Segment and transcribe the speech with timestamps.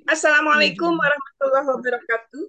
[0.00, 2.44] Assalamualaikum warahmatullahi wabarakatuh.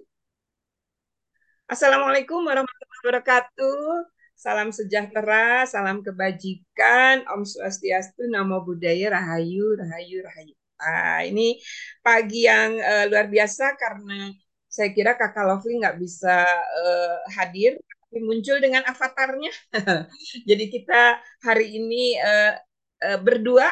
[1.68, 4.08] Assalamualaikum warahmatullahi wabarakatuh.
[4.32, 10.54] Salam sejahtera, salam kebajikan, Om Swastiastu, Namo Buddhaya, Rahayu, Rahayu, Rahayu.
[10.80, 11.60] Nah, ini
[12.00, 14.32] pagi yang uh, luar biasa karena
[14.64, 19.52] saya kira Kakak Lovely nggak bisa uh, hadir, tapi muncul dengan avatarnya.
[20.48, 22.56] Jadi kita hari ini uh,
[23.04, 23.68] uh, berdua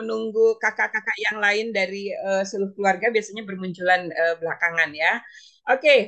[0.00, 5.20] menunggu kakak-kakak yang lain dari uh, seluruh keluarga biasanya bermunculan uh, belakangan ya.
[5.68, 6.00] Oke, okay.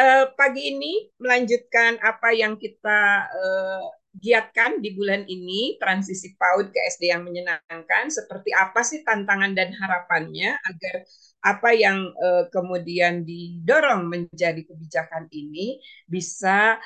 [0.00, 3.84] uh, pagi ini melanjutkan apa yang kita uh,
[4.18, 8.10] giatkan di bulan ini transisi PAUD ke SD yang menyenangkan.
[8.10, 11.06] Seperti apa sih tantangan dan harapannya agar
[11.38, 15.78] apa yang uh, kemudian didorong menjadi kebijakan ini
[16.10, 16.82] bisa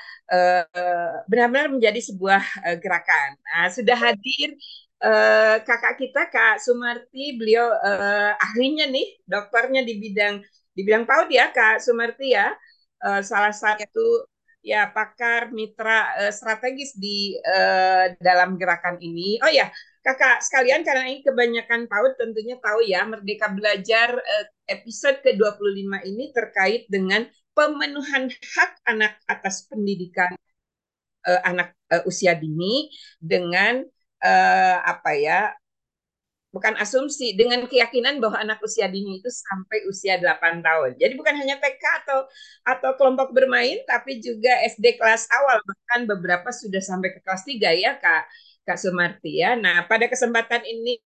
[1.24, 3.40] benar-benar uh, menjadi sebuah uh, gerakan.
[3.40, 4.52] Nah, sudah hadir
[5.02, 10.40] uh, kakak kita Kak Sumarti, beliau uh, ahlinya nih, dokternya di bidang
[10.72, 12.54] di bidang PAUD ya Kak Sumarti ya,
[13.04, 14.24] uh, salah satu
[14.62, 19.42] ya pakar mitra uh, strategis di uh, dalam gerakan ini.
[19.42, 19.68] Oh ya,
[20.06, 26.30] kakak sekalian karena ini kebanyakan PAUD tentunya tahu ya Merdeka Belajar uh, episode ke-25 ini
[26.30, 30.32] terkait dengan pemenuhan hak anak atas pendidikan
[31.26, 32.88] uh, anak uh, usia dini
[33.20, 33.84] dengan
[34.22, 35.38] uh, apa ya
[36.52, 41.00] bukan asumsi dengan keyakinan bahwa anak usia dini itu sampai usia 8 tahun.
[41.00, 42.28] Jadi bukan hanya TK atau
[42.62, 47.72] atau kelompok bermain tapi juga SD kelas awal bahkan beberapa sudah sampai ke kelas 3
[47.72, 48.28] ya Kak
[48.62, 49.58] Kak Sumarti ya.
[49.58, 51.00] Nah, pada kesempatan ini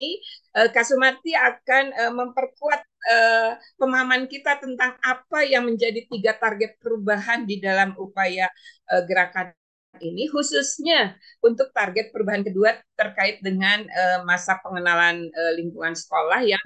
[0.57, 2.81] uh, Kak Sumarti akan uh, memperkuat
[3.83, 8.47] pemahaman kita tentang apa yang menjadi tiga target perubahan di dalam upaya
[9.11, 9.51] gerakan
[10.01, 16.65] ini khususnya untuk target perubahan kedua terkait dengan uh, masa pengenalan uh, lingkungan sekolah yang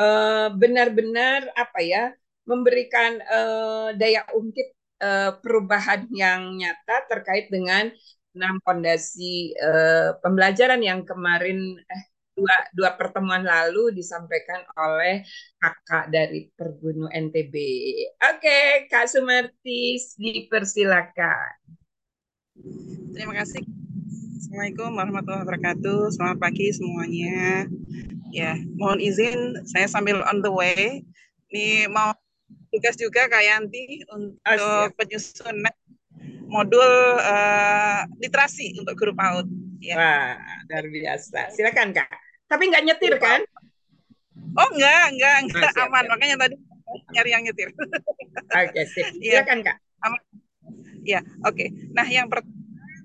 [0.00, 2.04] uh, benar-benar apa ya
[2.44, 7.88] memberikan uh, daya ungkit uh, perubahan yang nyata terkait dengan
[8.34, 12.04] enam fondasi uh, pembelajaran yang kemarin eh,
[12.34, 15.22] dua dua pertemuan lalu disampaikan oleh
[15.62, 17.54] kakak dari Pergunu NTB.
[18.18, 21.83] Oke, Kak Sumarti dipersilakan.
[22.54, 23.66] Terima kasih.
[24.38, 26.14] Assalamualaikum warahmatullahi wabarakatuh.
[26.14, 27.66] Selamat pagi semuanya.
[28.30, 31.02] Ya, mohon izin saya sambil on the way.
[31.50, 32.14] Ini mau
[32.70, 35.66] tugas juga Kak Yanti untuk oh, penyusunan
[36.46, 39.50] modul uh, literasi untuk guru PAUD.
[39.82, 39.98] Ya.
[39.98, 40.38] Wah,
[40.70, 41.50] luar biasa.
[41.50, 42.06] Silakan Kak.
[42.46, 43.42] Tapi nggak nyetir kan?
[44.54, 46.06] Oh enggak, enggak, enggak oh, aman.
[46.06, 46.54] Makanya tadi
[47.18, 47.74] nyari yang nyetir.
[47.74, 49.10] Oke, okay, sip.
[49.18, 49.42] Iya.
[49.42, 49.76] Silakan Kak.
[50.06, 50.22] Aman.
[51.04, 51.54] Ya, oke.
[51.54, 51.68] Okay.
[51.92, 52.56] Nah, yang pertama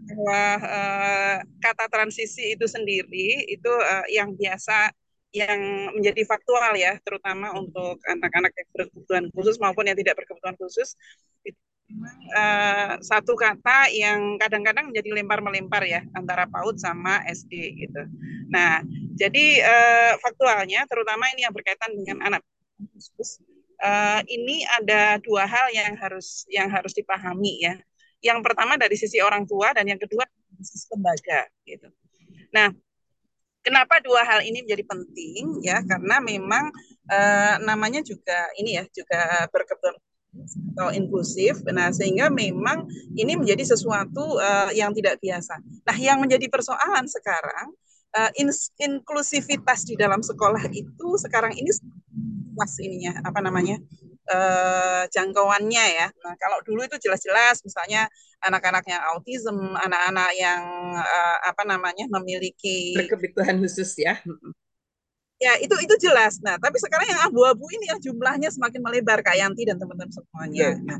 [0.10, 4.90] bahwa uh, kata transisi itu sendiri itu uh, yang biasa
[5.30, 10.98] yang menjadi faktual ya, terutama untuk anak-anak yang berkebutuhan khusus maupun yang tidak berkebutuhan khusus.
[11.46, 11.60] Itu
[12.34, 17.54] uh, satu kata yang kadang-kadang menjadi lempar-melempar ya antara PAUD sama SD
[17.86, 18.04] gitu.
[18.50, 18.82] Nah,
[19.14, 22.42] jadi uh, faktualnya terutama ini yang berkaitan dengan anak
[22.96, 23.44] khusus
[23.84, 27.76] uh, ini ada dua hal yang harus yang harus dipahami ya.
[28.20, 31.88] Yang pertama dari sisi orang tua dan yang kedua dari sisi lembaga gitu.
[32.52, 32.74] Nah,
[33.64, 35.80] kenapa dua hal ini menjadi penting ya?
[35.88, 36.72] Karena memang
[37.08, 39.98] eh, namanya juga ini ya juga berkebutuhan
[40.74, 41.62] atau inklusif.
[41.70, 42.86] Nah, sehingga memang
[43.18, 45.58] ini menjadi sesuatu uh, yang tidak biasa.
[45.60, 47.74] Nah, yang menjadi persoalan sekarang
[48.16, 48.50] uh, in
[48.80, 51.70] inklusivitas di dalam sekolah itu sekarang ini
[52.54, 53.82] luas ininya apa namanya?
[54.30, 56.08] Uh, jangkauannya ya.
[56.24, 58.08] Nah, kalau dulu itu jelas-jelas misalnya
[58.46, 60.62] anak-anak yang autism, anak-anak yang
[60.96, 64.22] uh, apa namanya memiliki kebutuhan khusus ya.
[65.40, 66.40] Ya, itu itu jelas.
[66.44, 70.76] Nah, tapi sekarang yang abu-abu ini yang jumlahnya semakin melebar Kak Yanti dan teman-teman semuanya.
[70.76, 70.84] Ya.
[70.84, 71.00] Nah,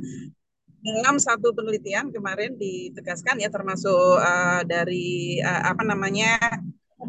[0.80, 6.40] dalam satu penelitian kemarin ditegaskan ya termasuk uh, dari uh, apa namanya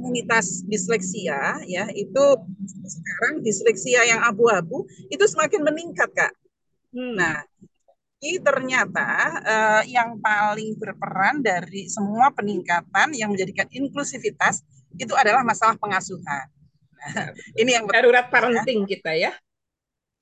[0.00, 2.25] komunitas disleksia ya itu
[2.88, 6.33] sekarang disleksia yang abu-abu itu semakin meningkat kak.
[6.97, 7.21] Hmm.
[7.21, 7.45] Nah
[8.21, 9.09] ini ternyata
[9.45, 14.65] uh, yang paling berperan dari semua peningkatan yang menjadikan inklusivitas
[14.97, 16.48] itu adalah masalah pengasuhan.
[17.01, 19.33] Nah, ini yang darurat parenting kita ya.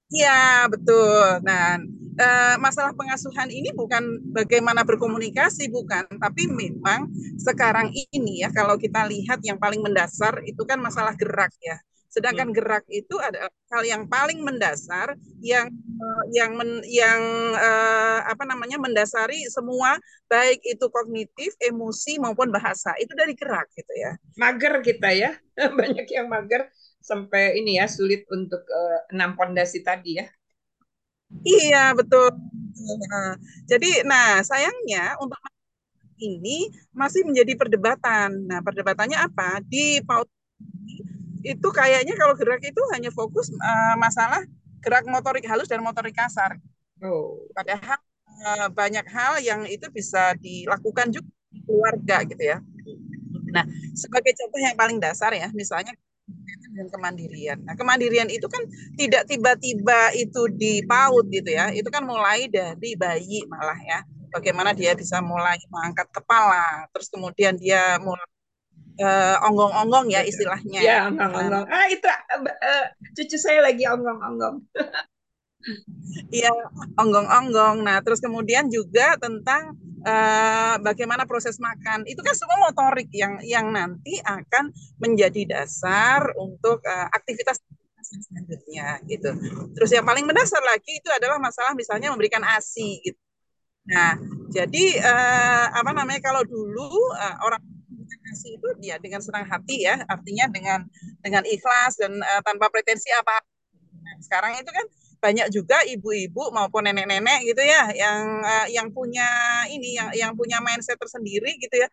[0.08, 1.42] Iya, betul.
[1.42, 1.82] Nah,
[2.18, 2.28] e,
[2.58, 7.06] masalah pengasuhan ini bukan bagaimana berkomunikasi, bukan, tapi memang
[7.38, 11.78] sekarang ini ya, kalau kita lihat yang paling mendasar itu kan masalah gerak ya.
[12.08, 12.56] Sedangkan hmm.
[12.56, 15.12] gerak itu adalah hal yang paling mendasar
[15.44, 15.68] yang
[16.32, 17.20] yang men, yang
[17.52, 22.96] uh, apa namanya mendasari semua baik itu kognitif, emosi maupun bahasa.
[22.96, 24.16] Itu dari gerak gitu ya.
[24.40, 25.36] Mager kita ya.
[25.78, 26.72] Banyak yang mager
[27.04, 30.26] sampai ini ya sulit untuk uh, enam pondasi tadi ya.
[31.28, 32.32] Iya betul.
[33.68, 35.38] Jadi, nah sayangnya untuk
[36.18, 38.48] ini masih menjadi perdebatan.
[38.48, 39.62] Nah, perdebatannya apa?
[39.62, 40.28] Di PAUD
[41.46, 44.42] itu kayaknya kalau gerak itu hanya fokus uh, masalah
[44.82, 46.58] gerak motorik halus dan motorik kasar.
[46.98, 47.46] Oh.
[47.54, 47.98] Padahal
[48.42, 52.58] uh, banyak hal yang itu bisa dilakukan juga di keluarga gitu ya.
[53.48, 53.64] Nah,
[53.96, 55.94] sebagai contoh yang paling dasar ya, misalnya
[56.56, 57.58] dengan kemandirian.
[57.64, 58.64] Nah, kemandirian itu kan
[58.96, 61.68] tidak tiba-tiba itu di PAUD gitu ya.
[61.72, 64.00] Itu kan mulai dari bayi malah ya
[64.32, 68.28] bagaimana dia bisa mulai mengangkat kepala, terus kemudian dia mulai
[69.00, 70.80] uh, onggong-onggong ya istilahnya.
[70.84, 71.66] Ya, onggong-onggong.
[71.68, 72.84] Ah, itu uh,
[73.16, 74.56] cucu saya lagi onggong-onggong.
[76.32, 76.52] Iya,
[76.98, 77.84] onggong-onggong.
[77.84, 82.04] Nah, terus kemudian juga tentang uh, bagaimana proses makan.
[82.08, 87.60] Itu kan semua motorik yang yang nanti akan menjadi dasar untuk uh, aktivitas
[88.02, 89.30] selanjutnya gitu.
[89.76, 93.20] Terus yang paling mendasar lagi itu adalah masalah misalnya memberikan ASI gitu.
[93.88, 94.20] Nah,
[94.52, 97.60] jadi uh, apa namanya kalau dulu uh, orang
[98.28, 100.84] kasih itu ya dengan senang hati ya, artinya dengan
[101.24, 103.40] dengan ikhlas dan uh, tanpa pretensi apa.
[104.04, 104.84] Nah, sekarang itu kan
[105.18, 109.26] banyak juga ibu-ibu maupun nenek-nenek gitu ya yang uh, yang punya
[109.70, 111.88] ini yang yang punya mindset tersendiri gitu ya.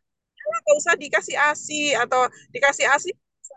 [0.45, 3.12] Nggak usah dikasih ASI atau dikasih ASI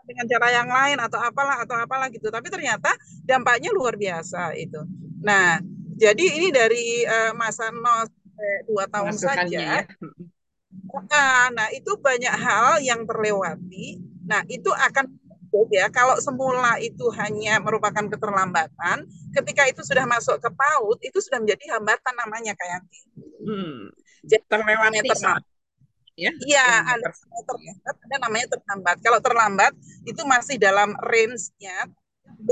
[0.09, 2.33] dengan cara yang lain atau apalah atau apalah gitu.
[2.33, 2.89] Tapi ternyata
[3.21, 4.81] dampaknya luar biasa itu.
[5.21, 5.61] Nah,
[5.99, 8.09] jadi ini dari uh, masa nol
[8.65, 9.45] dua tahun saja.
[9.45, 9.85] Ya.
[10.89, 14.01] Nah, nah itu banyak hal yang terlewati.
[14.25, 15.18] Nah itu akan
[15.73, 21.41] ya kalau semula itu hanya merupakan keterlambatan, ketika itu sudah masuk ke PAUD itu sudah
[21.41, 22.81] menjadi hambatan namanya kayak
[23.41, 23.89] hmm.
[24.25, 25.43] Jadi terlewati terlambat.
[26.19, 27.15] Ya, iya, ada
[27.47, 28.97] terlambat, ada namanya terlambat.
[28.99, 29.71] Kalau terlambat
[30.03, 31.87] itu masih dalam range-nya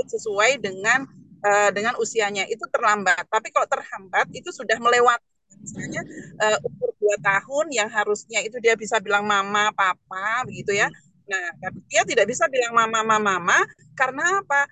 [0.07, 1.03] sesuai dengan
[1.43, 3.27] uh, dengan usianya itu terlambat.
[3.27, 5.27] Tapi kalau terhambat itu sudah melewati
[5.57, 6.01] misalnya
[6.37, 10.87] uh, umur dua tahun yang harusnya itu dia bisa bilang mama papa begitu ya
[11.27, 13.59] nah dia tidak bisa bilang mama mama mama
[13.93, 14.63] karena apa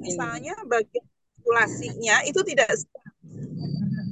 [0.00, 1.04] misalnya bagian
[1.44, 2.72] artikulasinya itu tidak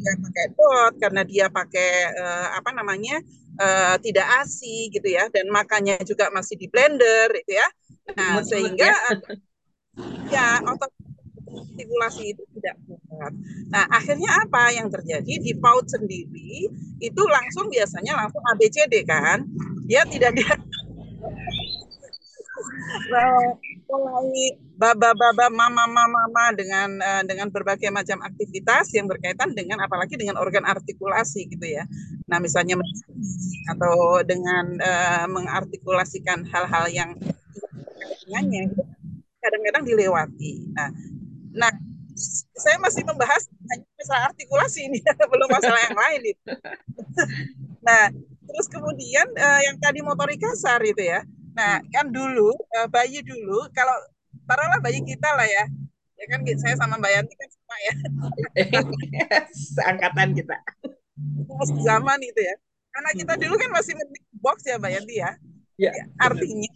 [0.02, 3.22] dia pakai dot karena dia pakai uh, apa namanya
[3.56, 7.68] uh, tidak asi gitu ya dan makannya juga masih di blender gitu ya
[8.18, 8.92] nah sehingga
[10.28, 10.92] ya otot
[11.52, 13.32] artikulasi itu tidak kuat.
[13.68, 19.44] Nah, akhirnya apa yang terjadi di PAUD sendiri itu langsung biasanya langsung ABCD kan.
[19.84, 20.52] Dia tidak dia
[23.86, 30.66] mulai baba-baba mama-mama dengan uh, dengan berbagai macam aktivitas yang berkaitan dengan apalagi dengan organ
[30.66, 31.86] artikulasi gitu ya.
[32.26, 32.80] Nah, misalnya
[33.70, 37.10] atau dengan uh, mengartikulasikan hal-hal yang
[38.26, 38.72] dengannya
[39.42, 40.66] kadang-kadang dilewati.
[40.74, 40.90] Nah,
[41.52, 41.72] Nah,
[42.56, 44.98] saya masih membahas hanya masalah artikulasi ini,
[45.32, 46.50] belum masalah yang lain itu.
[47.84, 48.08] nah,
[48.48, 51.24] terus kemudian uh, yang tadi motorik kasar itu ya.
[51.52, 53.94] Nah, kan dulu uh, bayi dulu kalau
[54.48, 55.64] taruhlah bayi kita lah ya.
[56.16, 57.94] Ya kan saya sama Mbak Yanti kan sama ya.
[59.74, 60.56] Seangkatan kita.
[61.82, 62.54] Zaman itu ya.
[62.92, 63.92] Karena kita dulu kan masih
[64.38, 65.30] box ya Mbak Yanti ya.
[65.80, 65.90] Ya,
[66.20, 66.70] artinya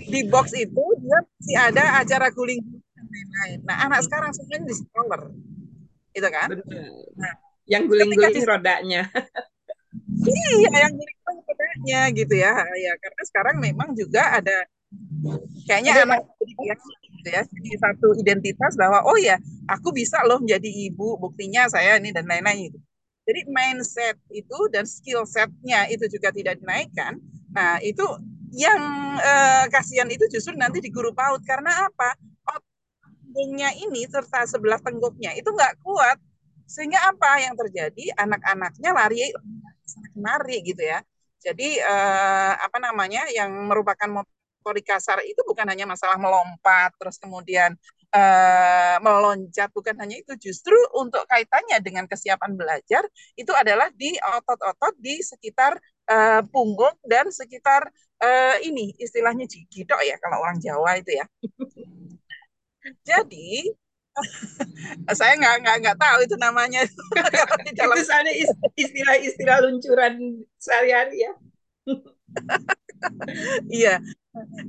[0.00, 2.60] di box itu dia masih ada acara guling
[3.14, 3.58] lain-lain.
[3.62, 4.06] Nah, anak hmm.
[4.10, 5.22] sekarang sebenarnya di stroller.
[6.14, 6.48] Itu kan?
[7.14, 7.34] Nah,
[7.68, 9.02] yang guling-guling rodanya.
[10.58, 11.23] iya, yang guling-guling
[11.74, 12.54] rodanya gitu ya.
[12.78, 14.56] Ya, karena sekarang memang juga ada
[15.66, 16.22] kayaknya ada anak
[16.62, 16.78] yang
[17.18, 19.34] gitu ya jadi satu identitas bahwa oh ya
[19.66, 22.78] aku bisa loh menjadi ibu buktinya saya ini dan lain-lain itu
[23.26, 27.16] jadi mindset itu dan skill setnya itu juga tidak dinaikkan.
[27.56, 28.04] Nah itu
[28.52, 28.80] yang
[29.16, 31.40] eh, kasihan itu justru nanti di guru PAUD.
[31.48, 32.12] Karena apa?
[33.32, 36.20] Punggungnya ini serta sebelah tengguknya itu nggak kuat.
[36.68, 38.12] Sehingga apa yang terjadi?
[38.12, 39.32] Anak-anaknya lari
[40.20, 41.00] lari gitu ya
[41.44, 47.76] jadi eh, apa namanya yang merupakan motorik kasar itu bukan hanya masalah melompat terus kemudian
[48.14, 50.32] eh, meloncat bukan hanya itu.
[50.38, 53.04] Justru untuk kaitannya dengan kesiapan belajar
[53.36, 55.76] itu adalah di otot-otot di sekitar
[56.08, 57.90] eh, punggung dan sekitar
[58.22, 61.26] eh, ini istilahnya gidok ya kalau orang Jawa itu ya.
[63.08, 63.68] Jadi
[65.18, 66.86] saya nggak nggak nggak tahu itu namanya
[67.66, 68.30] di dalam itu sana
[68.78, 71.32] istilah-istilah luncuran sehari-hari ya.
[73.82, 73.94] iya.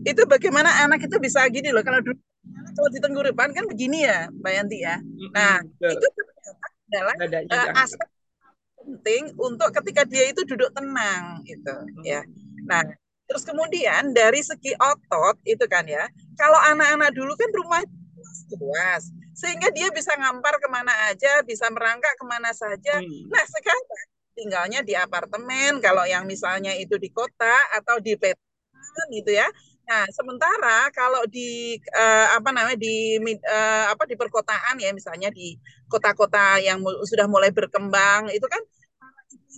[0.05, 2.17] Itu bagaimana anak itu bisa gini loh kalau dulu
[2.75, 5.01] kalau di tenggorokan kan begini ya, Mbak Yanti ya.
[5.33, 5.97] Nah, Betul.
[5.97, 6.07] itu
[6.93, 7.15] adalah
[7.49, 8.09] uh, aspek
[8.77, 11.73] penting untuk ketika dia itu duduk tenang gitu
[12.05, 12.21] ya.
[12.69, 12.85] Nah,
[13.25, 16.05] Terus kemudian dari segi otot itu kan ya,
[16.37, 17.81] kalau anak-anak dulu kan rumah
[18.61, 23.03] luas, sehingga dia bisa ngampar ke mana aja, bisa merangkak ke mana saja.
[23.03, 23.27] Hmm.
[23.27, 23.85] Nah sekarang
[24.35, 29.47] tinggalnya di apartemen, kalau yang misalnya itu di kota atau di petan gitu ya.
[29.85, 35.53] Nah, sementara kalau di uh, apa namanya di uh, apa di perkotaan ya misalnya di
[35.85, 38.57] kota-kota yang sudah mulai berkembang itu kan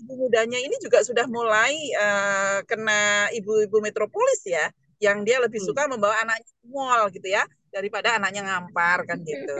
[0.03, 4.67] ibu mudanya ini juga sudah mulai uh, kena ibu-ibu metropolis ya,
[4.99, 5.67] yang dia lebih hmm.
[5.71, 7.43] suka membawa anaknya ke mall gitu ya,
[7.73, 9.57] daripada anaknya ngampar kan gitu.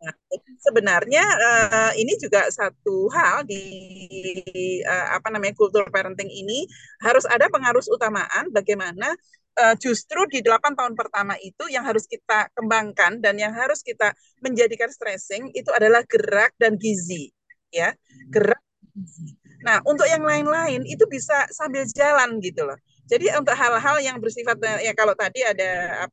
[0.00, 0.14] Nah,
[0.64, 3.60] sebenarnya uh, ini juga satu hal di
[4.80, 6.64] uh, apa namanya kultur parenting ini
[7.04, 9.12] harus ada pengaruh utamaan bagaimana
[9.60, 14.16] uh, justru di delapan tahun pertama itu yang harus kita kembangkan dan yang harus kita
[14.40, 17.28] menjadikan stressing itu adalah gerak dan gizi
[17.68, 17.92] ya
[18.32, 18.60] gerak
[19.60, 22.76] Nah, untuk yang lain-lain itu bisa sambil jalan gitu loh.
[23.10, 26.04] Jadi untuk hal-hal yang bersifat ya kalau tadi ada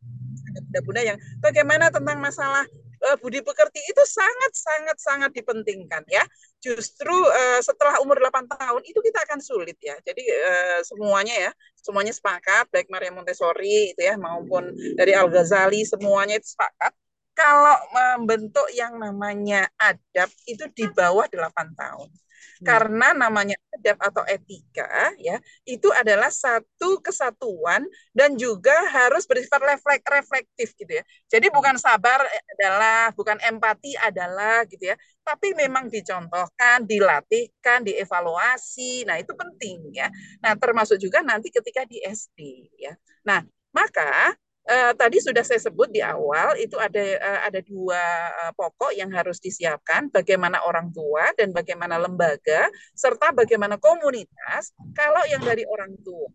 [0.63, 2.65] bunda-bunda yang bagaimana tentang masalah
[3.05, 6.23] uh, budi pekerti itu sangat sangat sangat dipentingkan ya.
[6.57, 9.95] Justru uh, setelah umur 8 tahun itu kita akan sulit ya.
[10.01, 15.85] Jadi uh, semuanya ya, semuanya sepakat baik Maria Montessori itu ya maupun dari Al Ghazali
[15.85, 16.93] semuanya itu sepakat
[17.37, 22.09] kalau membentuk yang namanya adab itu di bawah 8 tahun.
[22.57, 22.65] Hmm.
[22.65, 25.37] karena namanya adab atau etika ya
[25.69, 27.85] itu adalah satu kesatuan
[28.17, 31.03] dan juga harus bersifat reflek reflektif gitu ya.
[31.29, 32.25] Jadi bukan sabar
[32.57, 34.95] adalah bukan empati adalah gitu ya.
[35.21, 39.05] Tapi memang dicontohkan dilatihkan dievaluasi.
[39.05, 40.09] Nah itu penting ya.
[40.41, 42.93] Nah termasuk juga nanti ketika di SD ya.
[43.27, 44.33] Nah maka
[44.67, 48.03] uh, tadi sudah saya sebut di awal itu ada uh, ada dua
[48.45, 54.75] uh, pokok yang harus disiapkan bagaimana orang tua dan bagaimana lembaga serta bagaimana komunitas.
[54.93, 56.29] Kalau yang dari orang tua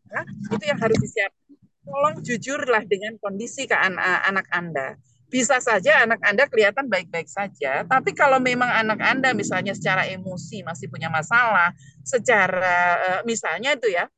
[0.49, 4.89] itu yang harus disiapkan tolong jujurlah dengan kondisi ke anak, anak Anda.
[5.27, 10.61] Bisa saja anak Anda kelihatan baik-baik saja, tapi kalau memang anak Anda misalnya secara emosi
[10.61, 11.73] masih punya masalah,
[12.05, 14.13] secara misalnya itu ya,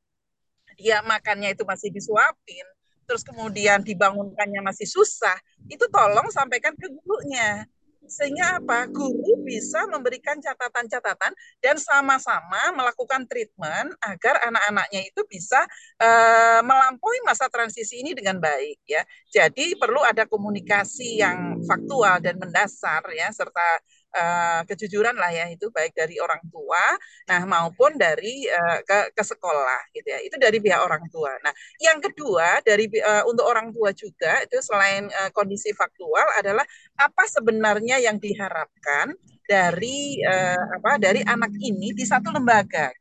[0.75, 2.67] dia makannya itu masih disuapin,
[3.05, 5.37] terus kemudian dibangunkannya masih susah,
[5.69, 7.65] itu tolong sampaikan ke gurunya.
[8.05, 8.85] Sehingga apa?
[8.85, 15.65] Guru bisa memberikan catatan-catatan dan sama-sama melakukan treatment agar anak-anaknya itu bisa
[16.01, 19.01] uh, melampaui masa transisi ini dengan baik ya.
[19.29, 23.81] Jadi perlu ada komunikasi yang faktual dan mendasar ya serta
[24.15, 26.95] uh, kejujuran lah ya itu baik dari orang tua
[27.27, 31.31] nah maupun dari uh, ke ke sekolah gitu ya itu dari pihak orang tua.
[31.41, 36.63] Nah yang kedua dari uh, untuk orang tua juga itu selain uh, kondisi faktual adalah
[36.97, 39.13] apa sebenarnya yang diharapkan
[39.45, 42.91] dari uh, apa dari anak ini di satu lembaga.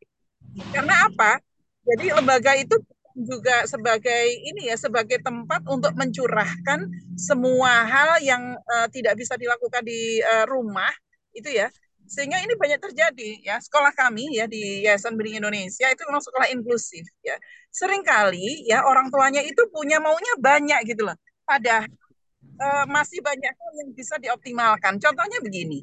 [0.70, 1.40] Karena apa?
[1.84, 2.80] Jadi lembaga itu
[3.14, 9.86] juga sebagai ini ya sebagai tempat untuk mencurahkan semua hal yang uh, tidak bisa dilakukan
[9.86, 10.90] di uh, rumah
[11.30, 11.70] itu ya.
[12.04, 13.56] Sehingga ini banyak terjadi ya.
[13.62, 17.38] Sekolah kami ya di Yayasan Bening Indonesia itu memang sekolah inklusif ya.
[17.70, 21.16] Seringkali ya orang tuanya itu punya maunya banyak gitu loh.
[21.46, 21.86] Padahal
[22.60, 24.98] uh, masih banyak hal yang bisa dioptimalkan.
[24.98, 25.80] Contohnya begini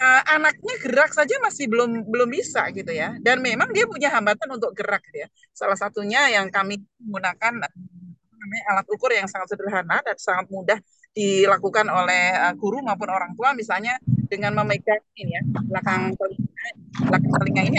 [0.00, 3.16] uh, anaknya gerak saja masih belum belum bisa gitu ya.
[3.20, 5.28] Dan memang dia punya hambatan untuk gerak gitu ya.
[5.52, 10.78] Salah satunya yang kami menggunakan namanya alat ukur yang sangat sederhana dan sangat mudah
[11.16, 13.96] dilakukan oleh uh, guru maupun orang tua misalnya
[14.28, 16.66] dengan memegang ini ya belakang telinga.
[17.08, 17.76] Belakang telinga ini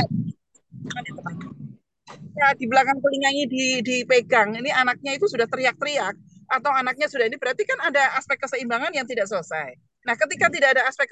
[2.37, 4.57] ya, di belakang telinga ini di, dipegang.
[4.57, 6.15] Ini anaknya itu sudah teriak-teriak
[6.47, 9.75] atau anaknya sudah ini berarti kan ada aspek keseimbangan yang tidak selesai.
[10.07, 11.11] Nah ketika tidak ada aspek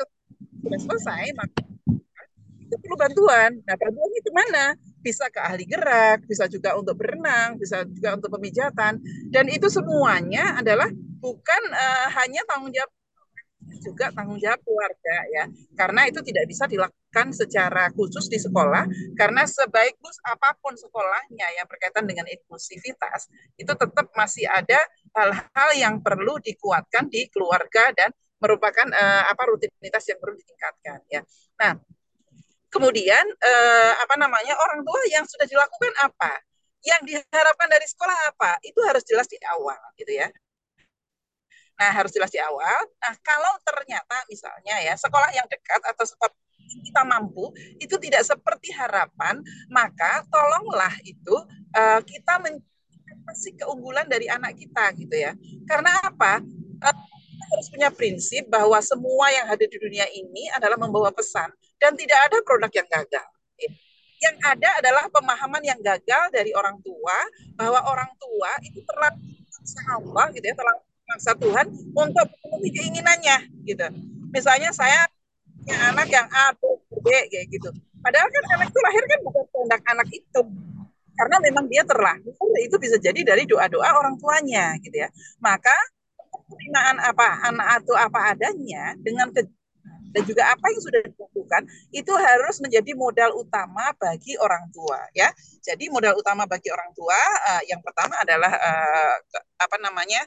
[0.65, 1.61] sudah selesai maka
[2.65, 3.61] itu perlu bantuan.
[3.61, 4.73] Nah bantuan itu mana
[5.05, 8.97] bisa ke ahli gerak bisa juga untuk berenang bisa juga untuk pemijatan.
[9.29, 10.89] Dan itu semuanya adalah
[11.21, 12.89] bukan uh, hanya tanggung jawab
[13.81, 15.45] juga tanggung jawab keluarga ya.
[15.77, 21.69] Karena itu tidak bisa dilakukan secara khusus di sekolah karena sebagus apa pun sekolahnya yang
[21.69, 23.29] berkaitan dengan inklusivitas
[23.61, 24.81] itu tetap masih ada
[25.13, 28.09] hal-hal yang perlu dikuatkan di keluarga dan
[28.45, 31.21] merupakan uh, apa rutinitas yang perlu ditingkatkan ya
[31.57, 31.73] nah
[32.69, 36.37] kemudian uh, apa namanya orang tua yang sudah dilakukan apa
[36.85, 40.29] yang diharapkan dari sekolah apa itu harus jelas di awal gitu ya
[41.75, 42.87] Nah, harus jelas di awal.
[43.03, 46.31] Nah, kalau ternyata misalnya ya sekolah yang dekat atau sekolah
[46.87, 51.35] kita mampu itu tidak seperti harapan, maka tolonglah itu
[51.75, 55.35] uh, kita mencari keunggulan dari anak kita gitu ya.
[55.67, 56.39] Karena apa?
[57.45, 62.19] Harus punya prinsip bahwa semua yang hadir di dunia ini adalah membawa pesan dan tidak
[62.29, 63.27] ada produk yang gagal.
[64.15, 67.17] yang ada adalah pemahaman yang gagal dari orang tua
[67.53, 69.21] bahwa orang tua itu terlalu
[69.91, 73.37] Allah gitu ya, terlalu maksa Tuhan untuk memenuhi keinginannya
[73.69, 73.85] gitu.
[74.33, 75.05] Misalnya saya
[75.61, 76.61] punya anak yang A, B,
[77.01, 77.69] B kayak gitu.
[78.01, 80.41] Padahal kan anak itu lahir kan bukan kehendak anak itu.
[81.15, 85.09] Karena memang dia terlahir itu bisa jadi dari doa-doa orang tuanya gitu ya.
[85.39, 85.73] Maka
[86.45, 89.45] penerimaan apa anak atau apa adanya dengan ke,
[90.15, 91.61] dan juga apa yang sudah dilakukan
[91.91, 95.27] itu harus menjadi modal utama bagi orang tua ya.
[95.59, 97.19] Jadi modal utama bagi orang tua
[97.51, 99.15] uh, yang pertama adalah uh,
[99.59, 100.23] apa namanya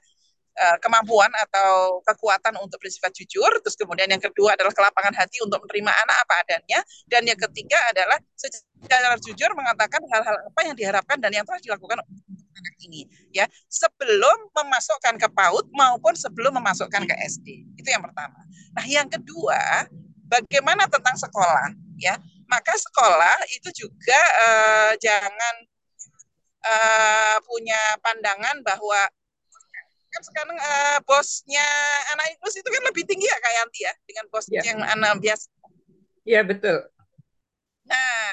[0.59, 5.63] Eh, kemampuan atau kekuatan untuk bersifat jujur, terus kemudian yang kedua adalah kelapangan hati untuk
[5.63, 11.23] menerima anak apa adanya, dan yang ketiga adalah secara jujur mengatakan hal-hal apa yang diharapkan
[11.23, 12.03] dan yang telah dilakukan
[12.59, 17.47] anak ini, ya sebelum memasukkan ke PAUD maupun sebelum memasukkan ke SD.
[17.79, 18.43] Itu yang pertama.
[18.75, 19.87] Nah, yang kedua,
[20.27, 22.19] bagaimana tentang sekolah, ya?
[22.49, 25.55] Maka sekolah itu juga uh, jangan
[26.65, 29.01] uh, punya pandangan bahwa
[30.09, 31.69] kan sekarang uh, bosnya
[32.17, 34.63] anak Inggris itu kan lebih tinggi ya Kak Yanti ya dengan bos ya.
[34.65, 35.47] yang anak biasa.
[36.25, 36.77] Iya betul.
[37.89, 38.33] Nah,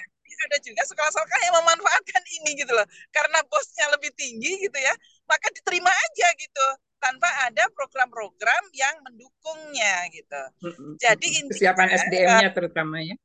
[0.50, 2.86] ada juga sekolah-sekolah yang memanfaatkan ini gitu loh.
[3.10, 4.94] Karena bosnya lebih tinggi gitu ya,
[5.26, 6.68] maka diterima aja gitu
[7.00, 10.42] tanpa ada program-program yang mendukungnya gitu.
[10.98, 13.16] Jadi kesiapan SDM-nya terutama ya.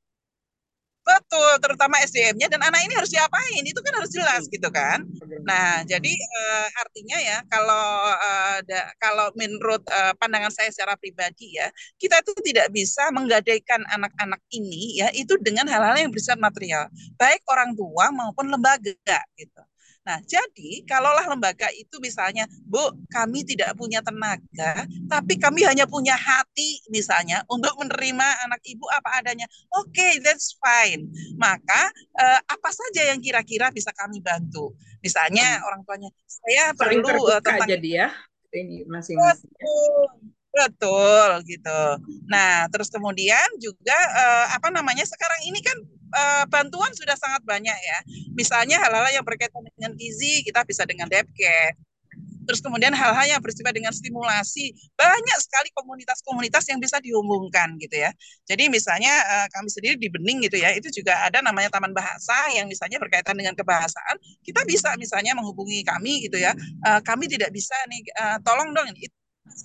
[1.01, 5.01] Betul, terutama SDM-nya dan anak ini harus diapain itu kan harus jelas gitu kan.
[5.49, 11.57] Nah, jadi uh, artinya ya kalau uh, da, kalau menurut uh, pandangan saya secara pribadi
[11.57, 16.87] ya, kita itu tidak bisa menggadaikan anak-anak ini ya itu dengan hal-hal yang bersifat material,
[17.17, 19.63] baik orang tua maupun lembaga gitu.
[20.01, 22.81] Nah, jadi kalaulah lembaga itu misalnya, Bu,
[23.13, 29.21] kami tidak punya tenaga, tapi kami hanya punya hati misalnya untuk menerima anak ibu apa
[29.21, 29.45] adanya.
[29.77, 31.05] Oke, okay, that's fine.
[31.37, 34.73] Maka eh, apa saja yang kira-kira bisa kami bantu?
[35.05, 35.67] Misalnya hmm.
[35.69, 38.09] orang tuanya, saya Saling perlu uh, tentang jadi ya
[38.55, 39.51] ini masing-masing.
[40.51, 41.83] Betul gitu.
[42.27, 45.79] Nah, terus kemudian juga uh, apa namanya sekarang ini kan
[46.13, 47.99] uh, bantuan sudah sangat banyak ya.
[48.35, 51.79] Misalnya hal-hal yang berkaitan dengan gizi kita bisa dengan Depke.
[52.51, 58.11] Terus kemudian hal-hal yang bersifat dengan stimulasi banyak sekali komunitas-komunitas yang bisa dihubungkan gitu ya.
[58.43, 62.35] Jadi misalnya uh, kami sendiri di Bening gitu ya, itu juga ada namanya Taman Bahasa
[62.51, 64.19] yang misalnya berkaitan dengan kebahasaan.
[64.43, 66.51] Kita bisa misalnya menghubungi kami gitu ya.
[66.83, 69.07] Uh, kami tidak bisa nih, uh, tolong dong ini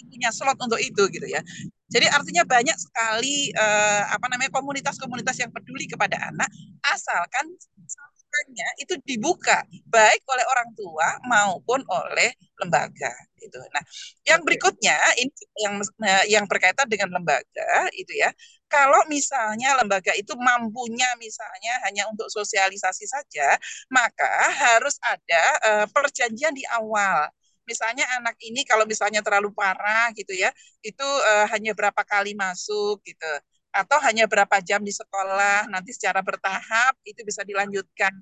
[0.10, 1.41] punya slot untuk itu gitu ya.
[1.85, 6.49] Jadi artinya banyak sekali uh, apa namanya komunitas-komunitas yang peduli kepada anak
[6.81, 7.45] asalkan
[7.85, 13.61] salurannya itu dibuka baik oleh orang tua maupun oleh lembaga gitu.
[13.69, 13.83] Nah,
[14.25, 18.33] yang berikutnya ini yang eh, yang berkaitan dengan lembaga itu ya.
[18.65, 23.55] Kalau misalnya lembaga itu mampunya misalnya hanya untuk sosialisasi saja,
[23.93, 27.29] maka harus ada uh, perjanjian di awal
[27.65, 30.49] misalnya anak ini kalau misalnya terlalu parah gitu ya,
[30.86, 33.32] itu uh, hanya berapa kali masuk gitu
[33.75, 38.15] atau hanya berapa jam di sekolah, nanti secara bertahap itu bisa dilanjutkan.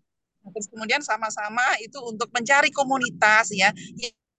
[0.43, 3.69] Terus kemudian sama-sama itu untuk mencari komunitas ya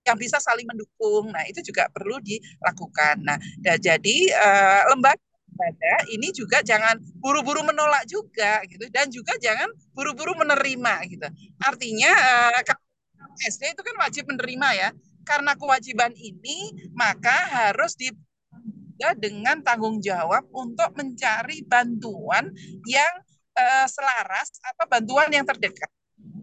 [0.05, 1.33] yang bisa saling mendukung.
[1.33, 3.25] Nah, itu juga perlu dilakukan.
[3.25, 3.39] Nah,
[3.79, 5.23] jadi uh, lembaga
[5.55, 11.31] lembaga ini juga jangan buru-buru menolak juga gitu dan juga jangan buru-buru menerima gitu.
[11.63, 12.61] Artinya uh,
[13.41, 14.89] SD itu kan wajib menerima ya.
[15.25, 18.13] Karena kewajiban ini, maka harus di
[19.19, 22.49] dengan tanggung jawab untuk mencari bantuan
[22.87, 23.13] yang
[23.59, 25.91] uh, selaras atau bantuan yang terdekat.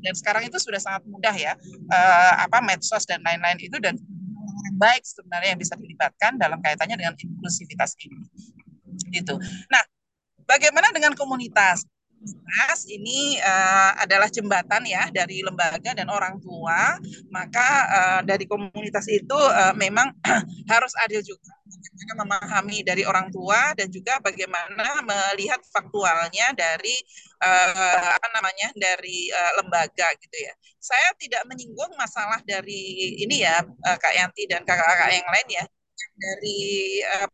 [0.02, 1.54] Dan sekarang itu sudah sangat mudah ya,
[1.90, 3.98] uh, apa medsos dan lain-lain itu dan
[4.78, 8.18] baik sebenarnya yang bisa dilibatkan dalam kaitannya dengan inklusivitas ini.
[9.14, 9.38] Itu.
[9.70, 9.82] Nah,
[10.46, 11.86] bagaimana dengan komunitas?
[12.92, 17.00] Ini uh, adalah jembatan ya dari lembaga dan orang tua,
[17.32, 20.12] maka uh, dari komunitas itu uh, memang
[20.74, 21.56] harus adil juga
[22.20, 27.00] memahami dari orang tua dan juga bagaimana melihat faktualnya dari
[27.40, 30.54] uh, apa namanya dari uh, lembaga gitu ya.
[30.84, 35.64] Saya tidak menyinggung masalah dari ini ya uh, Kak Yanti dan kakak-kakak yang lain ya
[36.20, 36.60] dari
[37.18, 37.30] uh,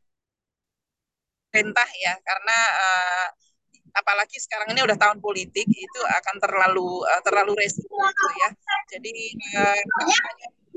[1.50, 3.28] perintah ya karena uh,
[3.94, 8.50] apalagi sekarang ini udah tahun politik itu akan terlalu uh, terlalu resiko gitu ya.
[8.98, 9.16] Jadi
[9.56, 9.82] uh,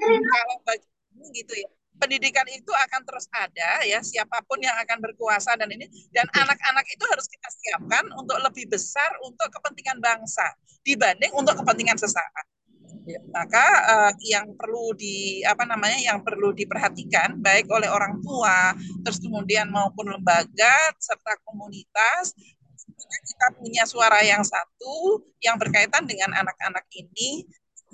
[0.00, 0.88] kalau bagi
[1.30, 1.68] gitu ya
[2.00, 6.88] pendidikan itu akan terus ada ya siapa pun yang akan berkuasa dan ini dan anak-anak
[6.88, 12.48] itu harus kita siapkan untuk lebih besar untuk kepentingan bangsa dibanding untuk kepentingan sesaat.
[13.04, 13.20] Ya.
[13.32, 18.72] Maka uh, yang perlu di apa namanya yang perlu diperhatikan baik oleh orang tua
[19.04, 22.32] terus kemudian maupun lembaga serta komunitas
[23.08, 27.48] kita punya suara yang satu yang berkaitan dengan anak-anak ini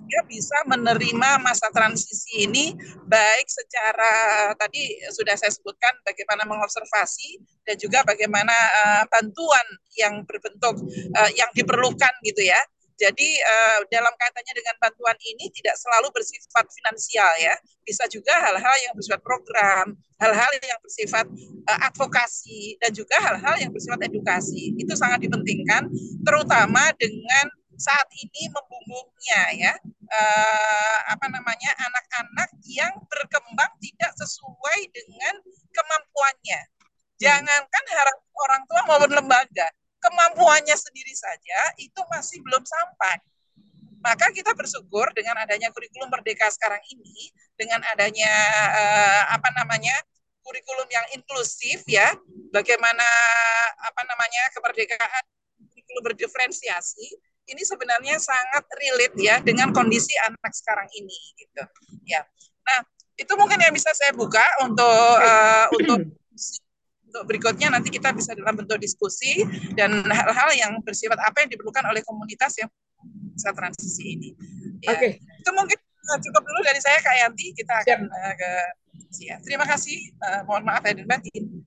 [0.04, 2.76] dia bisa menerima masa transisi ini
[3.08, 4.12] baik secara
[4.60, 9.66] tadi sudah saya sebutkan bagaimana mengobservasi dan juga bagaimana uh, bantuan
[9.96, 10.76] yang berbentuk
[11.16, 12.60] uh, yang diperlukan gitu ya.
[12.96, 17.52] Jadi uh, dalam kaitannya dengan bantuan ini tidak selalu bersifat finansial ya,
[17.84, 21.28] bisa juga hal-hal yang bersifat program, hal-hal yang bersifat
[21.68, 24.72] uh, advokasi dan juga hal-hal yang bersifat edukasi.
[24.80, 25.92] Itu sangat dipentingkan
[26.24, 29.74] terutama dengan saat ini membumbungnya ya
[30.08, 35.34] uh, apa namanya anak-anak yang berkembang tidak sesuai dengan
[35.76, 36.60] kemampuannya.
[36.64, 37.20] Hmm.
[37.20, 39.68] Jangankan harap orang tua maupun lembaga,
[40.06, 43.18] kemampuannya sendiri saja itu masih belum sampai.
[43.98, 48.30] Maka kita bersyukur dengan adanya kurikulum merdeka sekarang ini, dengan adanya
[48.70, 49.94] uh, apa namanya
[50.46, 52.14] kurikulum yang inklusif ya,
[52.54, 53.06] bagaimana
[53.82, 55.24] apa namanya kemerdekaan
[55.74, 61.62] kurikulum berdiferensiasi ini sebenarnya sangat relate ya dengan kondisi anak sekarang ini gitu
[62.06, 62.22] ya
[62.66, 62.82] nah
[63.16, 65.98] itu mungkin yang bisa saya buka untuk uh, untuk
[67.16, 69.40] untuk berikutnya nanti kita bisa dalam bentuk diskusi
[69.72, 72.68] dan hal-hal yang bersifat apa yang diperlukan oleh komunitas yang
[73.32, 74.30] bisa transisi ini.
[74.84, 74.92] Ya.
[74.92, 75.16] Oke.
[75.16, 75.40] Okay.
[75.40, 77.56] Itu mungkin eh, cukup dulu dari saya Kak Yanti.
[77.56, 78.50] Kita akan uh, ke
[79.24, 79.40] ya.
[79.40, 79.96] Terima kasih.
[80.20, 81.64] Uh, mohon maaf lahir batin.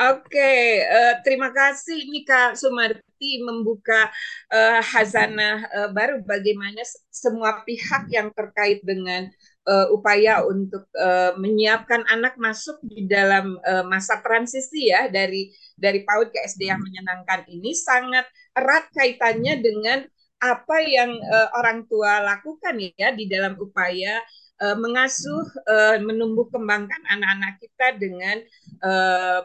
[0.00, 4.08] Oke, uh, terima kasih ini Kak Sumarti membuka
[4.48, 6.80] uh, hazanah uh, baru bagaimana
[7.12, 9.49] semua pihak yang terkait dengan uh,
[9.92, 16.32] upaya untuk uh, menyiapkan anak masuk di dalam uh, masa transisi ya dari dari PAUD
[16.32, 18.24] ke SD yang menyenangkan ini sangat
[18.56, 19.98] erat kaitannya dengan
[20.40, 24.24] apa yang uh, orang tua lakukan ya di dalam upaya
[24.64, 28.36] uh, mengasuh uh, menumbuh kembangkan anak-anak kita dengan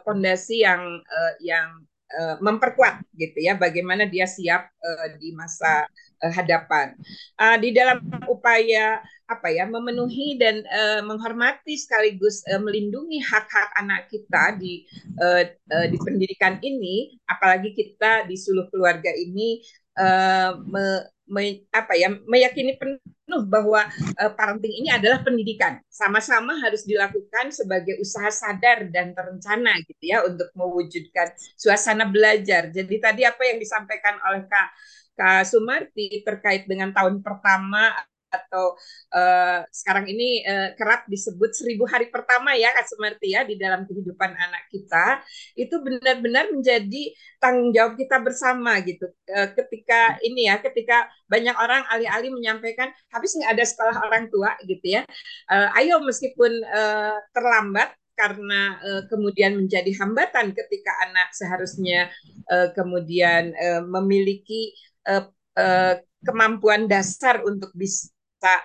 [0.07, 1.69] pondasi uh, yang uh, yang
[2.15, 5.87] uh, memperkuat gitu ya bagaimana dia siap uh, di masa
[6.21, 6.95] uh, hadapan
[7.39, 14.05] uh, di dalam upaya apa ya memenuhi dan uh, menghormati sekaligus uh, melindungi hak-hak anak
[14.07, 14.85] kita di
[15.17, 19.65] uh, uh, di pendidikan ini apalagi kita di seluruh keluarga ini
[19.97, 20.85] uh, me,
[21.25, 23.89] me, apa ya meyakini penuh bahwa
[24.21, 25.81] uh, parenting ini adalah pendidikan.
[25.89, 32.69] Sama-sama harus dilakukan sebagai usaha sadar dan terencana gitu ya untuk mewujudkan suasana belajar.
[32.69, 34.69] Jadi tadi apa yang disampaikan oleh Kak
[35.15, 37.91] Kak Sumarti terkait dengan tahun pertama
[38.35, 38.75] atau
[39.15, 43.87] uh, sekarang ini uh, kerap disebut seribu hari pertama ya Kak Sumarti ya di dalam
[43.87, 45.23] kehidupan anak kita
[45.55, 49.07] itu benar-benar menjadi tanggung jawab kita bersama gitu.
[49.31, 54.51] Uh, ketika ini ya ketika banyak orang alih-alih menyampaikan habis nggak ada sekolah orang tua?
[54.67, 55.01] gitu ya.
[55.47, 62.07] Uh, ayo meskipun uh, terlambat karena uh, kemudian menjadi hambatan ketika anak seharusnya
[62.47, 64.71] uh, kemudian uh, memiliki
[65.07, 65.93] uh,
[66.25, 68.09] kemampuan dasar untuk bisa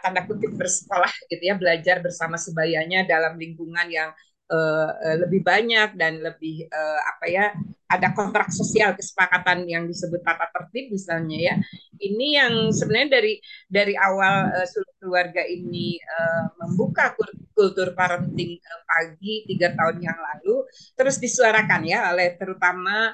[0.05, 4.11] tanda kutip bersekolah gitu ya belajar bersama sebayanya dalam lingkungan yang
[4.51, 7.47] uh, lebih banyak dan lebih uh, apa ya
[7.91, 11.55] ada kontrak sosial kesepakatan yang disebut tata tertib misalnya ya.
[12.01, 13.35] Ini yang sebenarnya dari
[13.67, 14.67] dari awal uh,
[15.03, 17.15] keluarga ini uh, membuka
[17.55, 23.11] kultur parenting uh, pagi tiga tahun yang lalu terus disuarakan ya oleh terutama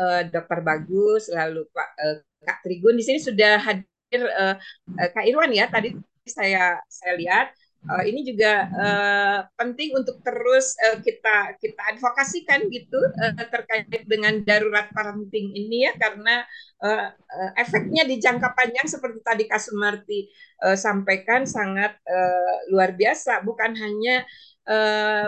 [0.00, 2.96] uh, dokter bagus lalu pak uh, kak Trigun.
[2.96, 4.56] Di sini sudah hadir uh,
[5.00, 7.52] uh, Kak Irwan ya tadi saya saya lihat
[7.88, 14.40] uh, ini juga uh, penting untuk terus uh, kita kita advokasikan gitu uh, terkait dengan
[14.44, 16.44] darurat parenting ini ya karena
[16.80, 20.28] uh, uh, efeknya di jangka panjang seperti tadi Kak Sumarti
[20.64, 23.44] uh, sampaikan sangat uh, luar biasa.
[23.44, 24.24] Bukan hanya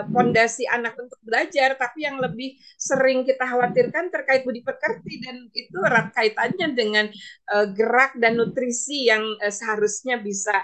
[0.09, 5.45] pondasi uh, anak untuk belajar, tapi yang lebih sering kita khawatirkan terkait budi pekerti dan
[5.53, 7.05] itu erat kaitannya dengan
[7.53, 10.57] uh, gerak dan nutrisi yang uh, seharusnya bisa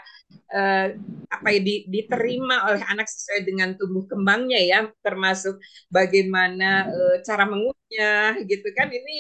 [0.58, 0.90] uh,
[1.30, 5.62] apa ya di, diterima oleh anak sesuai dengan tumbuh kembangnya ya, termasuk
[5.94, 9.18] bagaimana uh, cara mengunyah gitu kan ini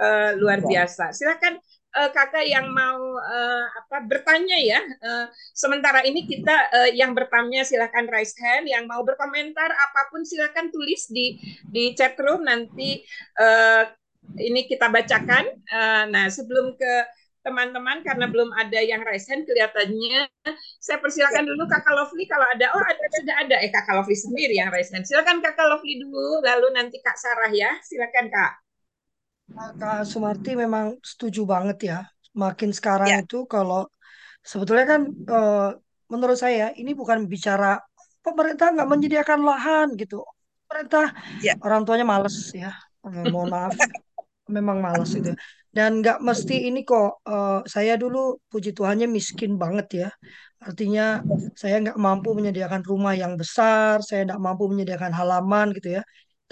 [0.00, 1.12] uh, luar biasa.
[1.12, 1.60] Silakan
[1.94, 4.80] uh, kakak yang mau uh, apa bertanya ya.
[5.00, 10.26] Uh, sementara ini kita uh, yang bertanya silahkan raise hand, yang mau berkomentar apa pun
[10.26, 11.38] silahkan tulis di
[11.70, 12.44] di chat room.
[12.44, 13.00] Nanti
[13.38, 13.86] uh,
[14.38, 15.44] ini kita bacakan.
[15.70, 16.94] Uh, nah sebelum ke
[17.44, 20.24] teman-teman karena belum ada yang raise hand kelihatannya
[20.80, 22.24] saya persilakan dulu kakak Lovely.
[22.24, 23.56] Kalau ada oh ada sudah ada.
[23.60, 25.04] Eh kakak Lovely sendiri yang raise hand.
[25.04, 27.76] Silakan kakak Lovely dulu lalu nanti kak Sarah ya.
[27.84, 28.63] Silakan kak
[29.52, 31.98] Kak Sumarti memang setuju banget ya.
[32.34, 33.20] Makin sekarang ya.
[33.22, 33.86] itu kalau
[34.50, 35.00] sebetulnya kan
[35.34, 35.38] e,
[36.12, 37.78] menurut saya ini bukan bicara
[38.24, 40.24] pemerintah nggak menyediakan lahan gitu.
[40.66, 41.12] Pemerintah
[41.44, 41.54] ya.
[41.64, 42.72] orang tuanya males ya.
[43.04, 43.76] Mohon maaf.
[44.44, 45.36] memang malas gitu ya.
[45.76, 47.24] Dan nggak mesti ini kok.
[47.28, 48.18] eh, saya dulu
[48.52, 50.08] puji Tuhannya miskin banget ya.
[50.66, 51.04] Artinya
[51.60, 56.02] saya nggak mampu menyediakan rumah yang besar, saya nggak mampu menyediakan halaman gitu ya.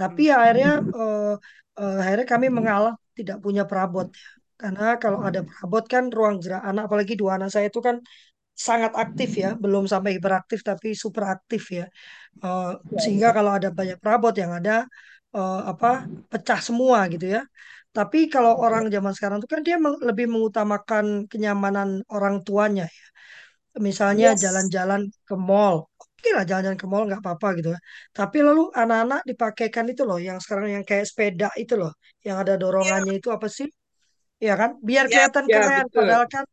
[0.00, 0.36] Tapi Hmm.
[0.40, 1.32] akhirnya eh,
[1.80, 4.28] eh, akhirnya kami mengalah tidak punya perabot ya.
[4.60, 7.96] Karena kalau ada perabot kan ruang gerak anak, apalagi dua anak saya itu kan
[8.68, 11.84] sangat aktif ya, belum sampai hiperaktif tapi super aktif ya.
[12.44, 12.70] Eh,
[13.02, 14.72] sehingga kalau ada banyak perabot yang ada
[15.36, 15.88] eh, apa
[16.32, 17.40] pecah semua gitu ya.
[17.96, 19.76] Tapi kalau orang zaman sekarang itu kan dia
[20.08, 23.04] lebih mengutamakan kenyamanan orang tuanya ya.
[23.88, 24.42] Misalnya Yes.
[24.42, 25.76] jalan-jalan ke mall.
[26.22, 27.80] Oke lah jalan-jalan ke mall nggak apa-apa gitu ya.
[28.14, 31.90] Tapi lalu anak-anak dipakaikan itu loh yang sekarang yang kayak sepeda itu loh.
[32.26, 33.66] Yang ada Ya, dorongannya itu apa sih?
[34.46, 34.70] Ya kan?
[34.88, 35.84] Biar ya, kelihatan Ya, keren.
[35.84, 35.92] betul.
[35.96, 36.44] Padahal kan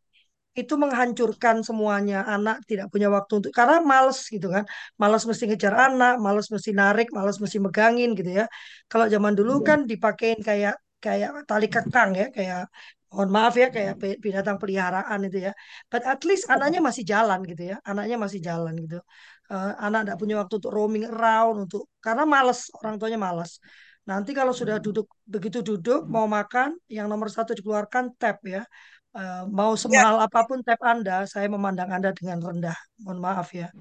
[0.60, 2.16] itu menghancurkan semuanya.
[2.34, 4.64] Anak tidak punya waktu untuk karena males gitu kan.
[5.02, 8.46] Males mesti ngejar anak, males mesti narik, males mesti megangin gitu ya.
[8.92, 12.60] Kalau zaman dulu kan dipakein kayak kayak tali kekang ya, kayak
[13.12, 15.52] mohon maaf ya kayak pe- binatang peliharaan itu ya.
[15.92, 17.76] But at least anaknya masih jalan gitu ya.
[17.90, 18.98] Anaknya masih jalan gitu.
[19.50, 23.58] Eh, anak tidak punya waktu untuk roaming around untuk karena males orang tuanya malas.
[24.06, 28.62] Nanti kalau sudah duduk begitu duduk mau makan, yang nomor satu dikeluarkan tab ya.
[29.18, 32.78] Eh, mau ya, semahal apa pun tab Anda, saya memandang Anda dengan rendah.
[33.02, 33.74] Mohon maaf ya.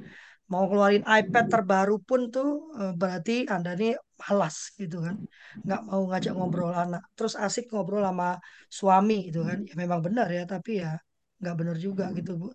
[0.49, 5.21] Mau keluarin iPad terbaru pun tuh eh, berarti Anda ini malas gitu kan.
[5.69, 7.05] Nggak mau ngajak ngobrol anak.
[7.13, 8.41] Terus asik ngobrol sama
[8.73, 9.69] suami gitu kan.
[9.69, 10.97] Ya memang benar ya, tapi ya
[11.41, 12.47] nggak benar juga gitu Bu.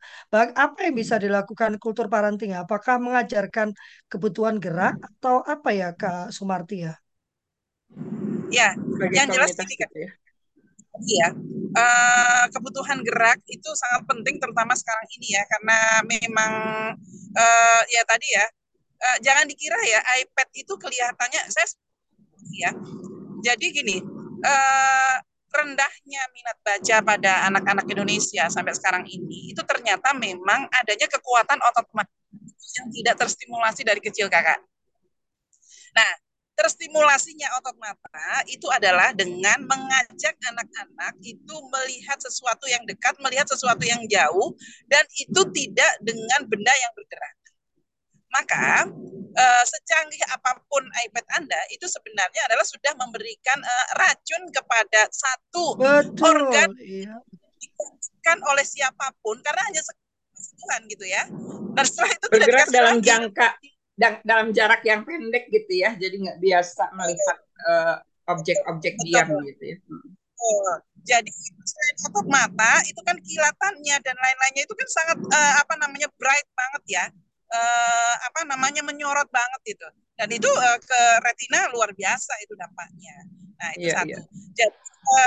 [0.64, 2.52] Apa yang bisa dilakukan kultur parenting?
[2.64, 3.68] Apakah mengajarkan
[4.12, 6.94] kebutuhan gerak atau apa ya Kak Sumarti ya?
[8.52, 8.70] ya.
[8.76, 10.12] Sebagai Yang jelas gini kan, gitu ya.
[11.08, 11.28] ya.
[11.74, 16.52] eh, kebutuhan gerak itu sangat penting terutama sekarang ini ya karena memang
[17.34, 18.46] eh, ya tadi ya
[19.02, 21.68] eh, jangan dikira ya iPad itu kelihatannya saya
[22.56, 22.72] ya
[23.46, 23.98] jadi gini
[24.46, 25.16] eh,
[25.54, 31.86] rendahnya minat baca pada anak-anak Indonesia sampai sekarang ini itu ternyata memang adanya kekuatan otot
[32.74, 34.58] yang tidak terstimulasi dari kecil kakak.
[35.94, 36.12] Nah,
[36.58, 43.82] terstimulasinya otot mata itu adalah dengan mengajak anak-anak itu melihat sesuatu yang dekat, melihat sesuatu
[43.86, 44.58] yang jauh,
[44.90, 47.43] dan itu tidak dengan benda yang bergerak.
[48.34, 48.90] Maka
[49.34, 55.78] eh, secanggih apa pun iPad Anda itu sebenarnya adalah sudah memberikan eh, racun kepada satu
[56.18, 57.16] organ Betul, iya.
[58.24, 59.82] kan oleh siapa pun karena hanya
[60.34, 61.24] Tuhan gitu ya.
[61.74, 63.08] Dan setelah itu tidak Bergerak dikasih dalam lagi.
[63.08, 63.48] jangka
[63.94, 65.94] da- dalam jarak yang pendek gitu ya.
[65.96, 67.38] Jadi nggak biasa melihat
[67.70, 67.96] eh,
[68.34, 69.78] objek-objek diam gitu ya.
[69.88, 70.08] Hmm.
[70.44, 70.76] Oh,
[71.08, 71.32] jadi
[71.64, 76.48] selain otot mata itu kan kilatannya dan lain-lainnya itu kan sangat eh, apa namanya bright
[76.52, 77.06] banget ya.
[77.54, 79.88] Eh, apa namanya menyorot banget itu.
[80.18, 83.16] Dan itu eh, ke retina luar biasa itu dampaknya.
[83.60, 84.08] Nah, itu Iya, satu.
[84.08, 84.18] iya.
[84.58, 84.78] Jadi eh,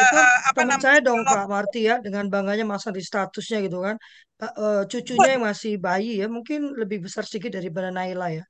[0.03, 3.57] Itu eh, apa teman namanya saya dong Kak Marti ya dengan bangganya masang di statusnya
[3.67, 3.97] gitu kan.
[4.43, 8.43] Eh, cucunya yang masih bayi ya mungkin lebih besar sedikit daripada Naila ya.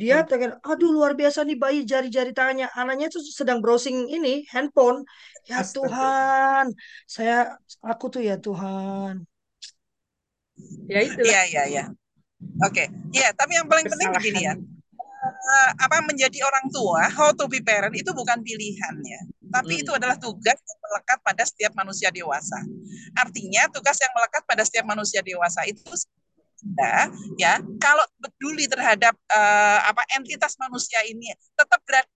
[0.00, 0.28] Dia Hmm.
[0.30, 2.66] pengen, aduh luar biasa nih bayi jari-jari tangannya.
[2.80, 4.98] Anaknya tuh sedang browsing ini handphone.
[5.50, 5.74] Ya Astaga.
[5.74, 6.66] Tuhan,
[7.14, 7.34] saya
[7.90, 9.14] aku tuh ya Tuhan.
[10.88, 11.82] Ya itulah Iya, iya, iya.
[12.64, 12.86] Oke.
[13.10, 14.54] Iya, tapi yang paling penting begini ya.
[15.24, 19.20] Eh, apa menjadi orang tua, how to be parent itu bukan pilihan ya.
[19.54, 19.98] Tapi itu Hmm.
[20.02, 22.60] adalah tugas yang melekat pada setiap manusia dewasa.
[23.16, 25.80] Artinya tugas yang melekat pada setiap manusia dewasa itu
[26.64, 32.08] Anda, ya kalau peduli terhadap eh, apa entitas manusia ini tetap berada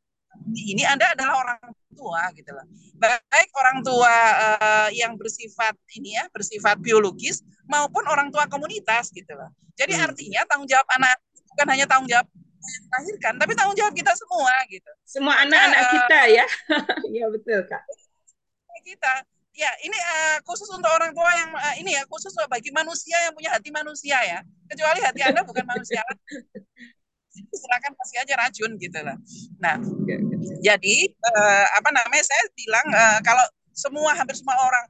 [0.49, 1.61] di ini Anda adalah orang
[1.93, 2.65] tua gitu loh.
[2.97, 4.15] Baik orang tua
[4.57, 9.53] eh, yang bersifat ini ya, bersifat biologis maupun orang tua komunitas gitu loh.
[9.77, 10.11] Jadi Hmm.
[10.11, 11.17] artinya tanggung jawab anak
[11.55, 12.27] bukan hanya tanggung jawab
[12.59, 14.91] yang melahirkan, tapi tanggung jawab kita semua gitu.
[15.07, 16.47] Semua anak-anak eh, kita ya.
[17.15, 17.83] Iya betul Kak.
[18.83, 19.21] kita
[19.53, 23.35] ya ini eh, khusus untuk orang tua yang eh, ini ya khusus bagi manusia yang
[23.37, 24.39] punya hati manusia ya.
[24.65, 26.01] Kecuali hati Anda bukan manusia,
[27.61, 29.17] silakan kasih aja racun gitu loh.
[29.61, 29.77] Nah,
[30.63, 34.85] jadi eh, apa namanya saya bilang eh, kalau semua hampir semua orang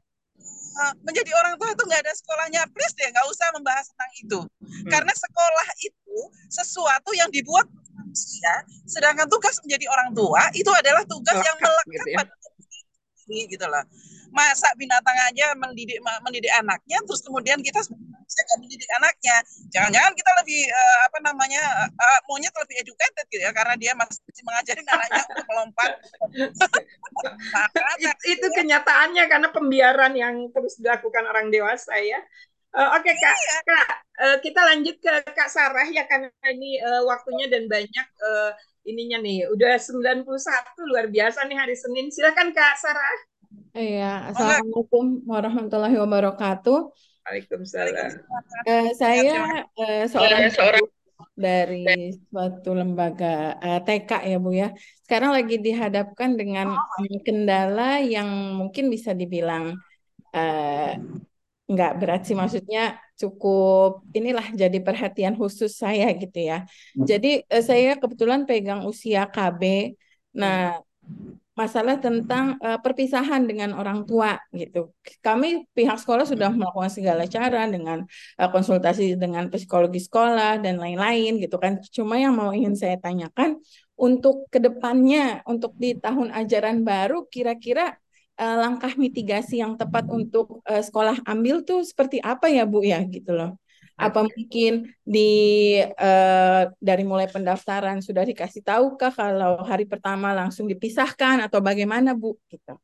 [0.79, 4.41] eh, menjadi orang tua itu nggak ada sekolahnya, please deh nggak usah membahas tentang itu.
[4.43, 4.91] Hmm.
[4.91, 8.55] Karena sekolah itu sesuatu yang dibuat manusia,
[8.87, 12.17] sedangkan tugas menjadi orang tua itu adalah tugas yang Melekat gitu ya.
[12.23, 12.33] pada
[13.29, 13.85] diri gitu loh.
[14.33, 17.81] Masa binatang aja mendidik mendidik anaknya, terus kemudian kita
[18.29, 19.37] manusia nggak mendidik anaknya.
[19.73, 23.93] Jangan-jangan kita lebih eh, apa namanya eh, eh, monyet lebih educated gitu ya, karena dia
[23.97, 25.91] masih mengajarin anaknya untuk melompat.
[27.57, 32.21] Maka It- itu kenyataannya karena pembiaran yang terus dilakukan orang dewasa ya.
[32.77, 33.87] Eh, Oke Kak, Kak,
[34.21, 38.51] eh, kita lanjut ke Kak Sarah ya karena ini eh, waktunya dan banyak eh,
[38.85, 39.49] ininya nih.
[39.57, 42.13] Udah 91 luar biasa nih hari Senin.
[42.13, 43.17] Silakan Kak Sarah.
[43.73, 46.79] Iya, Assalamualaikum warahmatullahi wabarakatuh.
[47.29, 48.11] Waalaikumsalam.
[48.65, 50.85] Eh, saya eh, seorang Saya seorang
[51.37, 54.73] dari suatu lembaga eh, TK ya Bu ya.
[55.05, 56.73] Sekarang lagi dihadapkan dengan
[57.21, 59.77] kendala yang mungkin bisa dibilang
[60.33, 60.97] eh,
[61.69, 66.65] nggak berat sih, maksudnya cukup inilah jadi perhatian khusus saya gitu ya.
[66.97, 69.93] Jadi eh, saya kebetulan pegang usia KB.
[70.33, 70.81] Nah,
[71.59, 74.95] masalah tentang uh, perpisahan dengan orang tua gitu.
[75.19, 78.07] Kami pihak sekolah sudah melakukan segala cara dengan
[78.39, 81.83] uh, konsultasi dengan psikologi sekolah dan lain-lain gitu kan.
[81.91, 83.59] Cuma yang mau ingin saya tanyakan
[83.99, 87.99] untuk ke depannya, untuk di tahun ajaran baru, kira-kira
[88.39, 93.03] uh, langkah mitigasi yang tepat untuk uh, sekolah ambil tuh seperti apa ya Bu ya
[93.03, 93.59] gitu loh
[93.99, 95.31] apa mungkin di
[95.83, 102.15] uh, dari mulai pendaftaran sudah dikasih tahu kah kalau hari pertama langsung dipisahkan atau bagaimana
[102.15, 102.79] Bu gitu.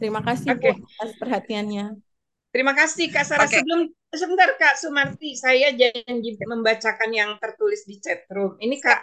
[0.00, 0.72] Terima kasih okay.
[0.72, 2.00] Bu atas perhatiannya.
[2.48, 3.44] Terima kasih Kak Sarah.
[3.44, 3.60] Okay.
[3.60, 8.54] Sebelum sebentar Kak Sumarti, saya janji membacakan yang tertulis di chat room.
[8.62, 9.00] Ini Kak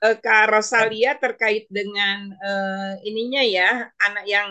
[0.00, 4.48] uh, Kak Rosalia terkait dengan uh, ininya ya, anak yang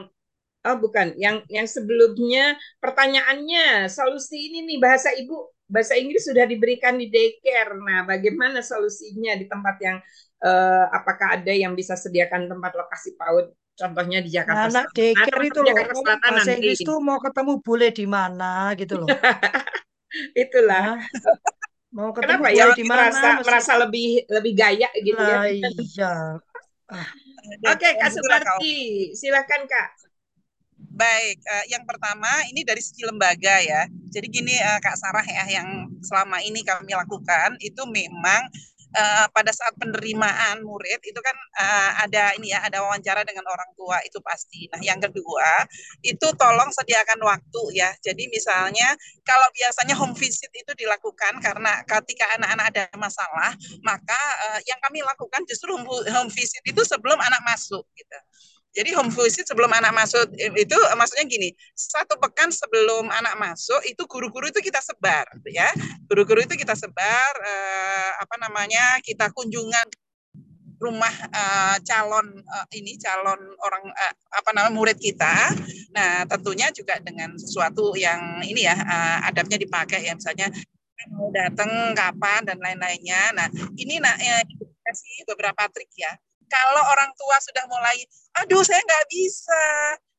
[0.66, 6.96] oh bukan, yang yang sebelumnya pertanyaannya solusi ini nih bahasa Ibu bahasa Inggris sudah diberikan
[6.96, 7.74] di daycare.
[7.82, 9.98] Nah, bagaimana solusinya di tempat yang
[10.46, 13.54] uh, apakah ada yang bisa sediakan tempat lokasi PAUD?
[13.76, 14.88] Contohnya di Jakarta Selatan.
[14.88, 16.54] Anak daycare nah, itu loh, Selatan bahasa nanti.
[16.56, 19.08] Inggris tuh mau ketemu boleh di mana gitu loh.
[20.44, 20.86] Itulah.
[20.96, 21.36] Nah,
[21.92, 22.66] mau ketemu Kenapa ya?
[22.72, 23.02] Di mana?
[23.12, 23.46] Merasa, masih...
[23.52, 25.36] merasa lebih lebih gaya gitu ya.
[25.36, 25.70] nah, ya.
[25.76, 26.14] Iya.
[26.86, 27.10] Ah.
[27.46, 28.76] Oke, okay, Kak Suparti,
[29.14, 30.05] silakan Kak.
[30.92, 33.88] Baik, uh, yang pertama ini dari segi lembaga ya.
[34.12, 38.46] Jadi gini uh, Kak Sarah ya, yang selama ini kami lakukan itu memang
[38.96, 43.70] uh, pada saat penerimaan murid itu kan uh, ada ini ya, ada wawancara dengan orang
[43.76, 44.72] tua itu pasti.
[44.72, 45.68] Nah, yang kedua
[46.00, 47.92] itu tolong sediakan waktu ya.
[48.00, 48.96] Jadi misalnya
[49.28, 53.52] kalau biasanya home visit itu dilakukan karena ketika anak-anak ada masalah,
[53.84, 58.20] maka uh, yang kami lakukan justru home visit itu sebelum anak masuk gitu.
[58.76, 64.04] Jadi home visit sebelum anak masuk itu maksudnya gini, satu pekan sebelum anak masuk itu
[64.04, 65.72] guru-guru itu kita sebar, ya.
[66.12, 69.88] Guru-guru itu kita sebar eh, apa namanya kita kunjungan
[70.76, 75.56] rumah uh, calon uh, ini calon orang uh, apa namanya murid kita.
[75.96, 80.52] Nah tentunya juga dengan sesuatu yang ini ya uh, adabnya dipakai ya misalnya
[81.16, 83.32] mau datang kapan dan lain-lainnya.
[83.36, 83.48] Nah
[83.80, 84.44] ini nak ya,
[84.84, 86.12] kasih beberapa trik ya
[86.50, 87.98] kalau orang tua sudah mulai,
[88.42, 89.66] aduh saya nggak bisa,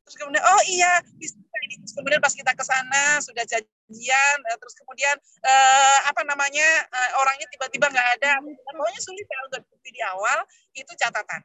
[0.06, 1.34] terus kemudian oh iya bisa
[1.66, 1.74] ini.
[1.82, 7.10] Terus kemudian pas kita ke sana sudah janjian eh, terus kemudian eh, apa namanya eh,
[7.18, 8.38] orangnya tiba-tiba nggak ada.
[8.42, 10.38] Pokoknya sulit ya untuk di awal
[10.74, 11.42] itu catatan.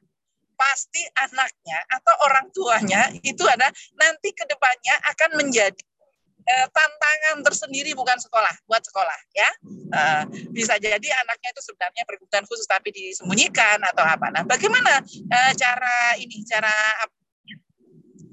[0.54, 5.82] Pasti anaknya atau orang tuanya itu ada nanti ke depannya akan menjadi
[6.46, 9.50] eh, tantangan tersendiri bukan sekolah buat sekolah ya.
[9.92, 14.28] Eh, bisa jadi anaknya itu sebenarnya berkebutuhan khusus tapi disembunyikan atau apa.
[14.34, 16.74] Nah bagaimana eh, cara ini cara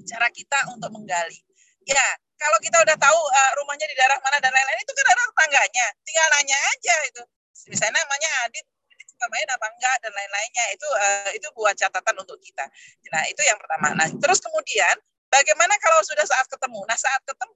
[0.09, 1.37] cara kita untuk menggali?
[1.85, 2.07] Ya
[2.39, 3.19] kalau kita udah tahu
[3.59, 5.87] rumahnya di daerah mana dan lain-lain itu kan ada tetangganya.
[6.07, 7.23] Tinggal nanya aja itu.
[7.67, 8.65] Misalnya namanya Adit
[9.27, 10.65] main apa enggak dan lain-lainnya.
[10.71, 10.87] Itu
[11.35, 12.63] itu buat catatan untuk kita.
[13.11, 13.91] Nah itu yang pertama.
[13.91, 14.95] Nah terus kemudian
[15.27, 16.79] bagaimana kalau sudah saat ketemu?
[16.87, 17.51] Nah saat ketemu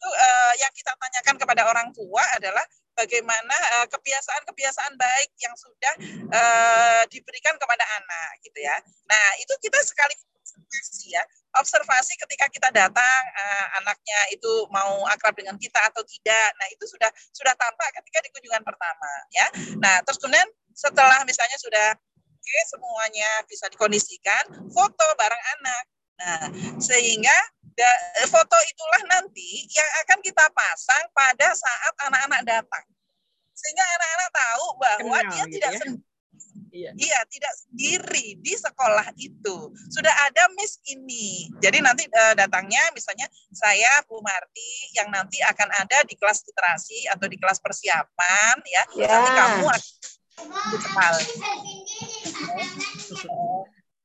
[0.00, 2.64] itu uh, yang kita tanyakan kepada orang tua adalah
[2.96, 5.94] bagaimana uh, kebiasaan-kebiasaan baik yang sudah
[6.32, 8.80] uh, diberikan kepada anak gitu ya.
[9.04, 11.22] Nah, itu kita sekali observasi ya.
[11.60, 16.48] Observasi ketika kita datang uh, anaknya itu mau akrab dengan kita atau tidak.
[16.56, 19.46] Nah, itu sudah sudah tampak ketika di kunjungan pertama ya.
[19.84, 21.92] Nah, terus kemudian setelah misalnya sudah
[22.40, 25.84] oke semuanya bisa dikondisikan, foto bareng anak.
[26.20, 27.32] Nah, sehingga
[27.80, 32.84] Eh, foto itulah nanti yang akan kita pasang pada saat anak-anak datang.
[33.56, 35.80] Sehingga anak-anak tahu bahwa Kenal, dia gitu tidak ya?
[35.80, 36.08] sendiri.
[36.70, 36.94] Iya.
[36.94, 39.56] iya, tidak sendiri di sekolah itu.
[39.90, 41.50] Sudah ada miss ini.
[41.58, 47.10] Jadi nanti uh, datangnya misalnya saya Bu Marti yang nanti akan ada di kelas literasi
[47.10, 48.82] atau di kelas persiapan ya.
[49.02, 49.10] ya.
[49.10, 51.26] Nanti kamu akan sekali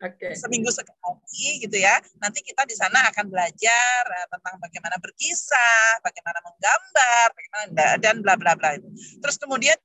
[0.06, 0.34] okay.
[0.38, 1.98] seminggu sekali gitu ya.
[2.22, 7.64] Nanti kita di sana akan belajar uh, tentang bagaimana berkisah, bagaimana menggambar, bagaimana
[7.98, 8.88] dan bla bla bla itu.
[9.20, 9.78] Terus kemudian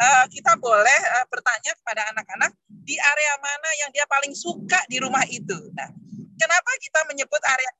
[0.00, 5.00] uh, kita boleh uh, bertanya kepada anak-anak di area mana yang dia paling suka di
[5.00, 5.56] rumah itu.
[5.72, 5.88] Nah,
[6.36, 7.70] kenapa kita menyebut area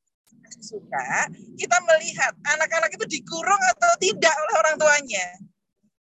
[0.65, 1.29] suka?
[1.59, 5.27] Kita melihat anak-anak itu dikurung atau tidak oleh orang tuanya.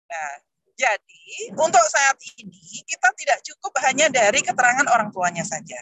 [0.08, 0.34] Nah,
[0.78, 1.07] jadi,
[1.56, 5.80] untuk saat ini kita tidak cukup hanya dari keterangan orang tuanya saja.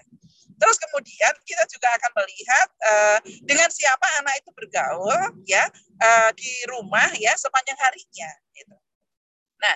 [0.55, 5.67] Terus kemudian kita juga akan melihat uh, dengan siapa anak itu bergaul ya
[5.99, 8.31] uh, di rumah ya sepanjang harinya.
[8.55, 8.75] Gitu.
[9.59, 9.75] Nah,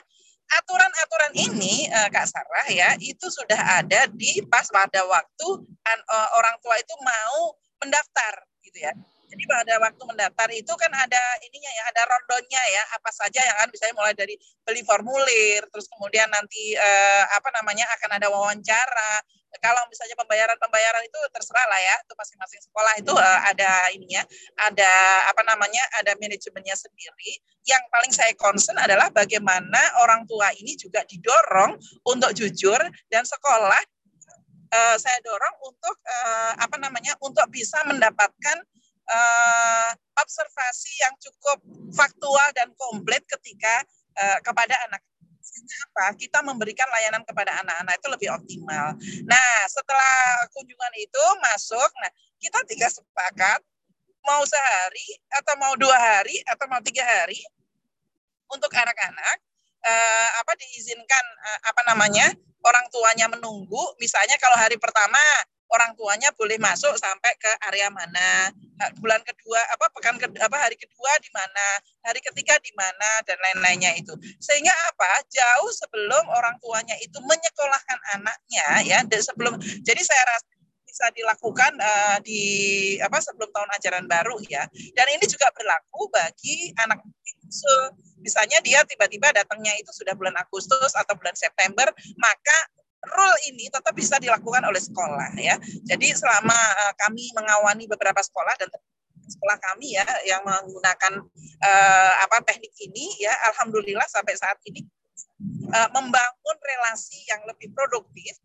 [0.59, 5.47] aturan-aturan ini uh, Kak Sarah ya itu sudah ada di pas pada waktu
[5.83, 8.95] uh, orang tua itu mau mendaftar gitu ya.
[9.29, 13.57] Jadi pada waktu mendaftar itu kan ada ininya ya, ada rondonya ya, apa saja yang
[13.61, 19.13] kan misalnya mulai dari beli formulir, terus kemudian nanti eh, apa namanya akan ada wawancara.
[19.49, 24.21] Kalau misalnya pembayaran-pembayaran itu terserah lah ya, itu masing-masing sekolah itu eh, ada ininya,
[24.65, 24.91] ada
[25.29, 27.37] apa namanya, ada manajemennya sendiri.
[27.69, 31.77] Yang paling saya concern adalah bagaimana orang tua ini juga didorong
[32.09, 32.81] untuk jujur
[33.13, 33.81] dan sekolah
[34.73, 38.57] uh, saya dorong untuk uh, apa namanya untuk bisa mendapatkan
[39.09, 39.89] uh,
[40.21, 41.57] observasi yang cukup
[41.93, 43.83] faktual dan komplit ketika
[44.17, 45.01] uh, kepada anak.
[45.89, 48.93] Apa kita memberikan layanan kepada anak-anak itu lebih optimal.
[49.25, 53.59] Nah setelah kunjungan itu masuk, nah kita tiga sepakat
[54.23, 55.07] mau sehari
[55.41, 57.39] atau mau dua hari atau mau tiga hari
[58.51, 59.37] untuk anak-anak
[59.83, 62.27] uh, apa diizinkan uh, apa namanya
[62.59, 65.19] orang tuanya menunggu, misalnya kalau hari pertama
[65.69, 68.49] orang tuanya boleh masuk sampai ke area mana,
[68.97, 71.67] bulan kedua apa pekan ke, apa hari kedua di mana,
[72.05, 74.13] hari ketiga di mana dan lain-lainnya itu.
[74.41, 75.21] Sehingga apa?
[75.29, 80.47] Jauh sebelum orang tuanya itu menyekolahkan anaknya ya, sebelum jadi saya rasa
[80.89, 82.43] bisa dilakukan uh, di
[82.97, 84.65] apa sebelum tahun ajaran baru ya.
[84.97, 87.05] Dan ini juga berlaku bagi anak
[87.49, 87.69] so,
[88.19, 91.85] misalnya dia tiba-tiba datangnya itu sudah bulan Agustus atau bulan September,
[92.17, 92.57] maka
[92.99, 95.55] rule ini tetap bisa dilakukan oleh sekolah ya.
[95.87, 98.67] Jadi selama uh, kami mengawani beberapa sekolah dan
[99.29, 101.21] sekolah kami ya yang menggunakan
[101.61, 104.83] uh, apa teknik ini ya alhamdulillah sampai saat ini
[105.69, 108.35] uh, membangun relasi yang lebih produktif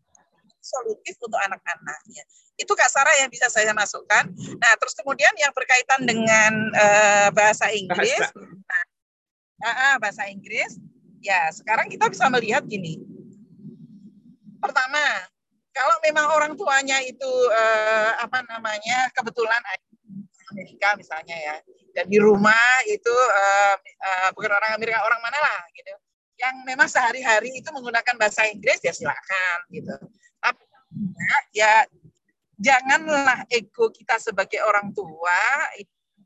[0.65, 2.25] solutif untuk anak-anaknya.
[2.57, 4.25] Itu Kak Sarah yang bisa saya masukkan.
[4.33, 8.17] Nah, terus kemudian yang berkaitan dengan uh, bahasa Inggris.
[8.17, 8.33] Bahasa.
[9.61, 10.81] Nah, uh, bahasa Inggris.
[11.21, 12.97] Ya, sekarang kita bisa melihat gini.
[14.65, 15.05] Pertama,
[15.69, 19.61] kalau memang orang tuanya itu uh, apa namanya kebetulan
[20.49, 21.55] Amerika misalnya ya,
[21.93, 25.93] dan di rumah itu uh, uh, bukan orang Amerika orang mana lah gitu,
[26.41, 29.93] yang memang sehari-hari itu menggunakan bahasa Inggris ya silakan gitu.
[30.41, 30.63] Tapi
[31.53, 31.85] ya
[32.57, 35.41] janganlah ego kita sebagai orang tua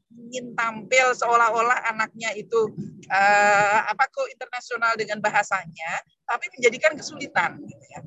[0.09, 2.69] ingin tampil seolah-olah anaknya itu
[3.09, 5.91] uh, apa kok internasional dengan bahasanya,
[6.27, 7.61] tapi menjadikan kesulitan.
[7.65, 8.01] Gitu ya.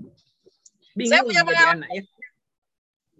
[0.92, 1.84] Bingung Saya punya pengalaman.
[1.84, 2.02] Anak, ya?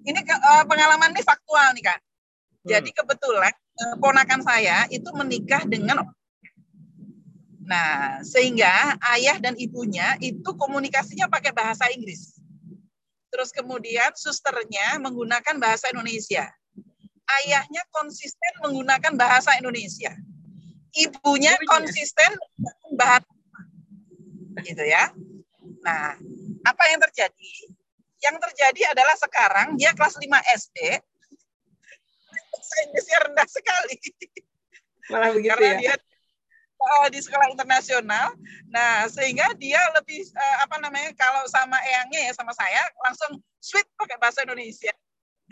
[0.03, 1.99] Ini uh, pengalaman ini faktual nih kak.
[1.99, 2.69] Hmm.
[2.69, 6.07] Jadi kebetulan uh, ponakan saya itu menikah dengan
[7.63, 12.43] Nah, sehingga ayah dan ibunya itu komunikasinya pakai bahasa Inggris.
[13.31, 16.51] Terus kemudian susternya menggunakan bahasa Indonesia
[17.41, 20.13] ayahnya konsisten menggunakan bahasa Indonesia.
[20.93, 22.37] Ibunya konsisten
[22.93, 23.25] bahasa
[24.61, 25.09] gitu ya.
[25.81, 26.21] Nah,
[26.63, 27.55] apa yang terjadi?
[28.23, 30.27] Yang terjadi adalah sekarang dia kelas 5
[30.63, 30.79] SD,
[32.83, 33.97] Inggrisnya rendah sekali.
[35.11, 35.79] Malah begitu Karena ya?
[35.79, 35.95] dia
[36.83, 38.35] uh, di sekolah internasional.
[38.71, 43.87] Nah, sehingga dia lebih uh, apa namanya kalau sama eyangnya ya sama saya langsung sweet
[43.99, 44.93] pakai bahasa Indonesia.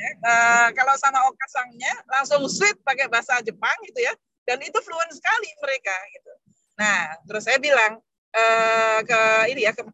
[0.01, 4.15] Uh, kalau sama okasangnya langsung sweet pakai bahasa Jepang gitu ya.
[4.49, 6.33] Dan itu fluent sekali mereka gitu.
[6.81, 8.01] Nah, terus saya bilang
[8.33, 9.21] uh, ke
[9.53, 9.85] ini ya ke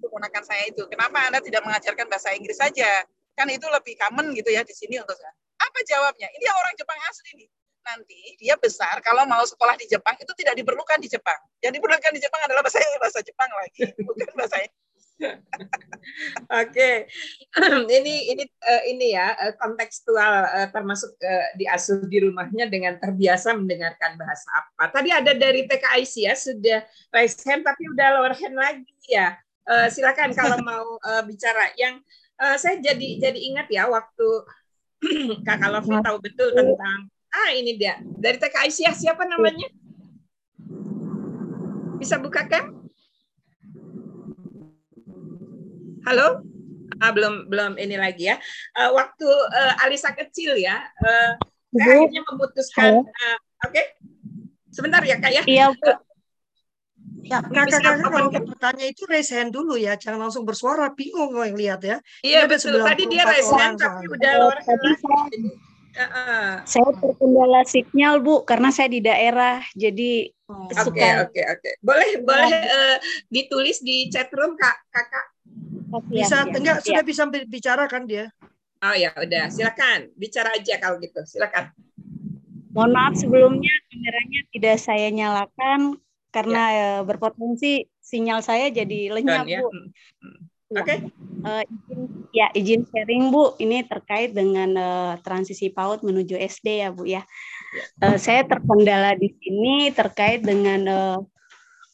[0.00, 3.04] keponakan saya itu, kenapa Anda tidak mengajarkan bahasa Inggris saja?
[3.38, 5.34] Kan itu lebih common gitu ya di sini untuk saya.
[5.58, 6.26] Apa jawabnya?
[6.30, 7.48] Ini orang Jepang asli nih.
[7.88, 11.38] Nanti dia besar kalau mau sekolah di Jepang itu tidak diperlukan di Jepang.
[11.64, 14.60] Yang diperlukan di Jepang adalah bahasa bahasa Jepang lagi, bukan bahasa
[16.62, 17.10] Oke,
[17.98, 23.54] ini ini uh, ini ya uh, kontekstual uh, termasuk uh, diasuh di rumahnya dengan terbiasa
[23.58, 24.94] mendengarkan bahasa apa.
[24.94, 26.78] Tadi ada dari TKIC ya sudah
[27.10, 29.34] raise hand tapi udah lower hand lagi ya.
[29.68, 31.68] Uh, silakan kalau mau uh, bicara.
[31.76, 32.00] Yang
[32.40, 34.28] uh, saya jadi jadi ingat ya waktu
[35.46, 39.68] Kak Lofi tahu betul tentang ah ini dia dari TKIC ya siapa namanya?
[42.00, 42.72] Bisa buka kan?
[46.08, 46.40] Halo?
[46.98, 48.40] Ah, belum belum ini lagi ya.
[48.74, 51.32] Uh, waktu uh, Alisa kecil ya, uh,
[51.70, 52.92] saya akhirnya memutuskan.
[53.06, 53.84] Uh, Oke, okay?
[54.72, 55.42] sebentar ya kak ya.
[55.46, 56.07] Iya bu.
[57.24, 61.80] Ya, kakak-kakak kalau bertanya itu raise hand dulu ya, jangan langsung bersuara, bingung yang lihat
[61.82, 61.96] ya.
[62.22, 65.24] Iya betul, tadi dia raise hand tapi udah luar tadi saya,
[65.98, 72.48] uh, saya terkendala signal bu, karena saya di daerah, jadi Oke oke oke, boleh boleh
[72.48, 72.96] uh,
[73.28, 75.26] ditulis di chat room kak kakak.
[76.08, 76.84] Bisa ya, enggak ya.
[76.88, 78.32] sudah bisa bicara kan dia?
[78.80, 81.20] Oh ya udah, silakan bicara aja kalau gitu.
[81.28, 81.68] Silakan.
[82.72, 86.00] Mohon maaf sebelumnya kameranya tidak saya nyalakan
[86.38, 86.90] karena ya.
[87.02, 89.60] berpotensi sinyal saya jadi lenyap, ya.
[89.60, 89.68] Bu.
[89.68, 89.88] Hmm.
[90.22, 90.38] hmm.
[90.68, 90.84] Oke.
[90.84, 90.98] Okay.
[91.48, 92.00] Uh, eh, izin,
[92.36, 97.24] ya izin sharing Bu, ini terkait dengan uh, transisi PAUD menuju SD ya Bu ya.
[98.04, 101.18] Uh, saya terkendala di sini terkait dengan uh,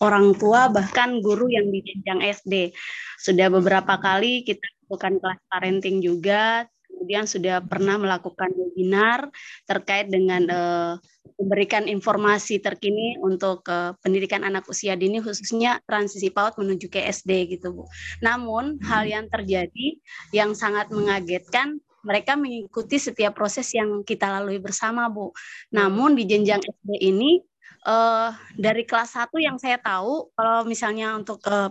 [0.03, 2.75] orang tua bahkan guru yang di jenjang SD.
[3.23, 6.67] Sudah beberapa kali kita lakukan kelas parenting juga,
[7.05, 9.29] kemudian sudah pernah melakukan webinar
[9.69, 10.97] terkait dengan uh,
[11.37, 17.61] memberikan informasi terkini untuk uh, pendidikan anak usia dini khususnya transisi PAUD menuju ke SD
[17.61, 17.85] gitu Bu.
[18.25, 20.01] Namun hal yang terjadi
[20.33, 21.77] yang sangat mengagetkan
[22.09, 25.37] mereka mengikuti setiap proses yang kita lalui bersama Bu.
[25.77, 27.37] Namun di jenjang SD ini
[27.85, 31.69] uh, dari kelas 1 yang saya tahu kalau misalnya untuk uh,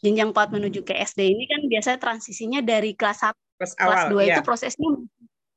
[0.00, 4.24] jenjang PAUD menuju ke SD ini kan biasanya transisinya dari kelas 1 kelas, kelas 2
[4.24, 4.36] ya.
[4.36, 4.88] itu prosesnya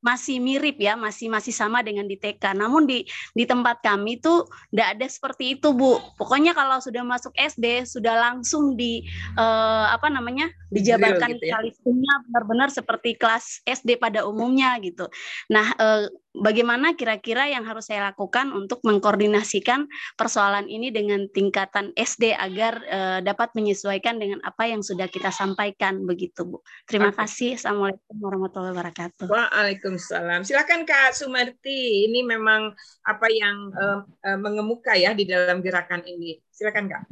[0.03, 2.59] masih mirip ya, masih masih sama dengan di TK.
[2.59, 5.95] Namun di di tempat kami tuh tidak ada seperti itu, Bu.
[6.19, 9.07] Pokoknya kalau sudah masuk SD sudah langsung di
[9.39, 10.51] uh, apa namanya?
[10.73, 11.61] dijabarkan gitu ya?
[12.27, 15.07] benar-benar seperti kelas SD pada umumnya gitu.
[15.47, 19.85] Nah, uh, bagaimana kira-kira yang harus saya lakukan untuk mengkoordinasikan
[20.17, 26.03] persoalan ini dengan tingkatan SD agar uh, dapat menyesuaikan dengan apa yang sudah kita sampaikan
[26.03, 26.65] begitu Bu.
[26.89, 27.23] Terima Oke.
[27.23, 27.55] kasih.
[27.61, 29.25] Assalamualaikum warahmatullahi wabarakatuh.
[29.29, 30.41] Waalaikumsalam.
[30.41, 32.09] Silakan Kak Sumarti.
[32.09, 32.73] Ini memang
[33.05, 36.41] apa yang uh, uh, mengemuka ya di dalam gerakan ini.
[36.49, 37.03] Silakan Kak.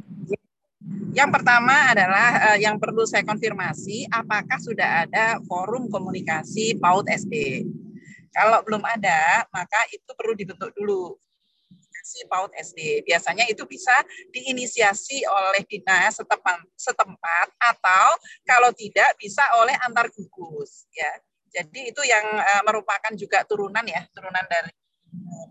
[1.12, 7.34] Yang pertama adalah uh, yang perlu saya konfirmasi apakah sudah ada forum komunikasi PAUD SD.
[8.32, 11.20] Kalau belum ada, maka itu perlu dibentuk dulu
[12.02, 13.06] si PAUD SD.
[13.06, 13.94] Biasanya itu bisa
[14.34, 18.06] diinisiasi oleh dinas setempat, setempat atau
[18.42, 21.08] kalau tidak bisa oleh antar gugus ya.
[21.52, 24.72] Jadi itu yang uh, merupakan juga turunan ya, turunan dari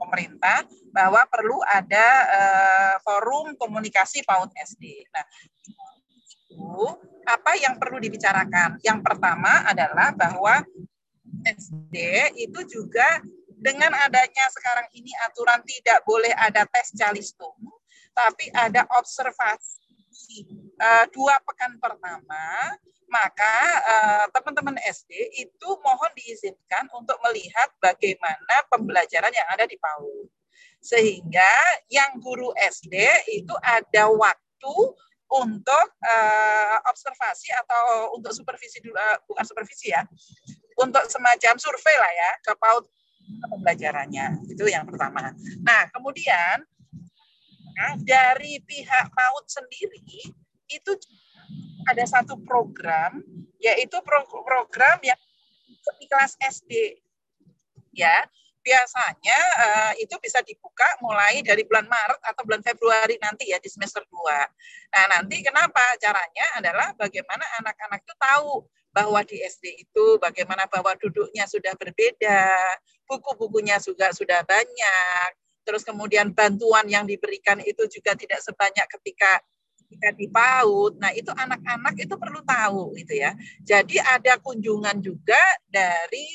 [0.02, 5.06] pemerintah bahwa perlu ada uh, forum komunikasi PAUD SD.
[5.14, 5.26] Nah,
[6.50, 6.84] itu
[7.30, 8.82] apa yang perlu dibicarakan?
[8.82, 10.66] Yang pertama adalah bahwa
[11.46, 11.96] SD
[12.38, 13.22] itu juga
[13.62, 17.54] dengan adanya sekarang ini aturan tidak boleh ada tes calistung,
[18.18, 20.50] tapi ada observasi
[20.82, 22.74] uh, dua pekan pertama,
[23.06, 25.14] maka uh, teman-teman SD
[25.46, 30.26] itu mohon diizinkan untuk melihat bagaimana pembelajaran yang ada di PAUD.
[30.82, 31.54] Sehingga
[31.94, 32.98] yang guru SD
[33.30, 34.76] itu ada waktu
[35.32, 40.04] untuk uh, observasi atau untuk supervisi uh, bukan supervisi ya
[40.82, 42.86] untuk semacam survei lah ya ke PAUD
[43.48, 44.50] pembelajarannya.
[44.50, 45.32] Itu yang pertama.
[45.62, 46.66] Nah, kemudian
[47.78, 50.02] nah, dari pihak PAUD sendiri
[50.72, 50.92] itu
[51.90, 53.22] ada satu program
[53.62, 55.20] yaitu program yang
[56.02, 56.98] di kelas SD.
[57.92, 58.24] Ya,
[58.62, 63.68] biasanya uh, itu bisa dibuka mulai dari bulan Maret atau bulan Februari nanti ya di
[63.68, 64.16] semester 2.
[64.96, 70.92] Nah, nanti kenapa caranya adalah bagaimana anak-anak itu tahu bahwa di SD itu bagaimana bahwa
[71.00, 72.52] duduknya sudah berbeda,
[73.08, 75.30] buku-bukunya juga sudah banyak,
[75.64, 79.40] terus kemudian bantuan yang diberikan itu juga tidak sebanyak ketika
[79.92, 81.04] ketika di PAUD.
[81.04, 83.36] Nah, itu anak-anak itu perlu tahu gitu ya.
[83.64, 86.28] Jadi ada kunjungan juga dari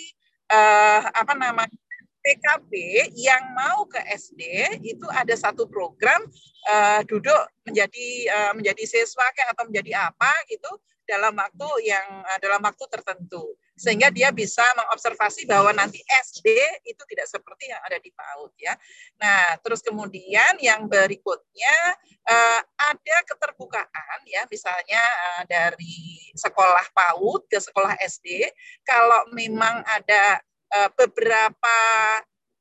[0.53, 1.86] uh, apa namanya
[2.27, 2.72] PKB
[3.14, 4.43] yang mau ke SD
[4.83, 6.18] itu ada satu program
[6.66, 10.66] uh, duduk menjadi uh, menjadi siswa kayak atau menjadi apa gitu
[11.07, 16.49] dalam waktu yang uh, dalam waktu tertentu sehingga dia bisa mengobservasi bahwa nanti SD
[16.89, 18.72] itu tidak seperti yang ada di PAUD ya.
[19.20, 21.77] Nah, terus kemudian yang berikutnya
[22.24, 28.49] uh, ada keterbukaan ya misalnya uh, dari sekolah PAUD ke sekolah SD
[28.81, 30.41] kalau memang ada
[30.75, 31.77] uh, beberapa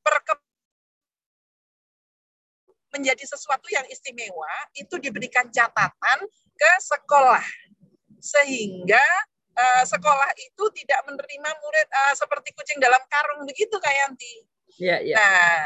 [0.04, 0.34] perke
[2.94, 6.18] menjadi sesuatu yang istimewa itu diberikan catatan
[6.56, 7.44] ke sekolah
[8.22, 9.04] sehingga
[9.56, 14.34] uh, sekolah itu tidak menerima murid uh, seperti kucing dalam karung begitu Kak Yanti.
[14.80, 15.16] Iya, iya.
[15.16, 15.56] Nah,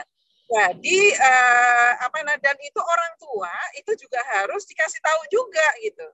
[0.51, 6.07] jadi uh, apa nah dan itu orang tua itu juga harus dikasih tahu juga gitu.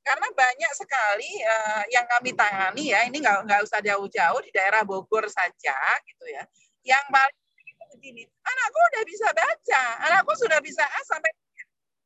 [0.00, 4.80] Karena banyak sekali uh, yang kami tangani ya, ini nggak nggak usah jauh-jauh di daerah
[4.82, 5.76] Bogor saja
[6.08, 6.42] gitu ya.
[6.80, 7.38] Yang paling
[7.90, 11.30] begini, anakku udah bisa baca, anakku sudah bisa A sampai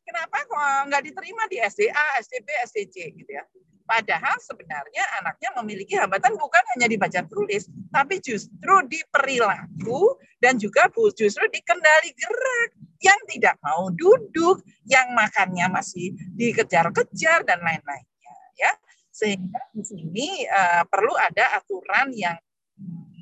[0.05, 3.45] kenapa kok nggak diterima di SDA, SDB, SDC gitu ya.
[3.85, 10.57] Padahal sebenarnya anaknya memiliki hambatan bukan hanya di baca tulis, tapi justru di perilaku dan
[10.57, 12.71] juga justru di kendali gerak
[13.05, 18.73] yang tidak mau duduk, yang makannya masih dikejar-kejar dan lain-lainnya ya.
[19.13, 22.41] Sehingga di sini uh, perlu ada aturan yang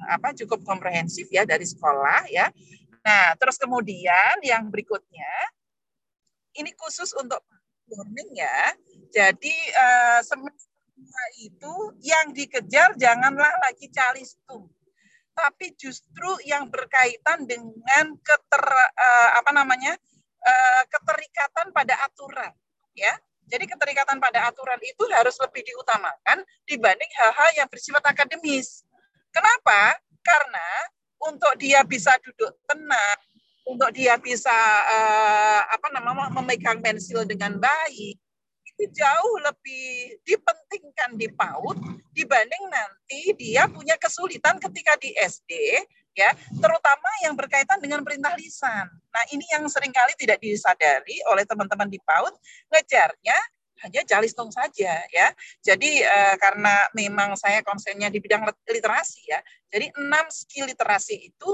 [0.07, 2.55] apa cukup komprehensif ya dari sekolah ya.
[3.03, 5.31] Nah, terus kemudian yang berikutnya
[6.59, 7.41] ini khusus untuk
[7.89, 8.77] learning ya.
[9.13, 10.71] Jadi uh, semester
[11.43, 11.75] itu
[12.05, 14.71] yang dikejar janganlah lagi calistung
[15.33, 19.97] tapi justru yang berkaitan dengan keter uh, apa namanya
[20.45, 22.53] uh, keterikatan pada aturan
[22.93, 23.13] ya.
[23.49, 28.87] Jadi keterikatan pada aturan itu harus lebih diutamakan dibanding hal-hal yang bersifat akademis.
[29.29, 29.99] Kenapa?
[30.23, 30.69] Karena
[31.21, 33.19] untuk dia bisa duduk tenang
[33.63, 34.53] untuk dia bisa
[34.89, 38.19] uh, apa namanya memegang pensil dengan baik
[38.73, 41.79] itu jauh lebih dipentingkan di PAUD
[42.11, 45.53] dibanding nanti dia punya kesulitan ketika di SD
[46.13, 48.85] ya terutama yang berkaitan dengan perintah lisan.
[48.89, 52.35] Nah ini yang sering kali tidak disadari oleh teman-teman di PAUD
[52.69, 53.39] ngejarnya
[53.83, 55.29] hanya jalistung saja ya.
[55.65, 59.41] Jadi eh, karena memang saya konsennya di bidang literasi ya.
[59.73, 61.51] Jadi enam skill literasi itu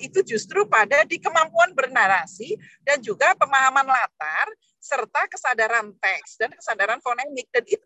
[0.00, 4.48] itu justru pada di kemampuan bernarasi dan juga pemahaman latar
[4.78, 7.84] serta kesadaran teks dan kesadaran fonemik dan itu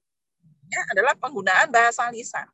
[0.95, 2.47] adalah penggunaan bahasa lisan.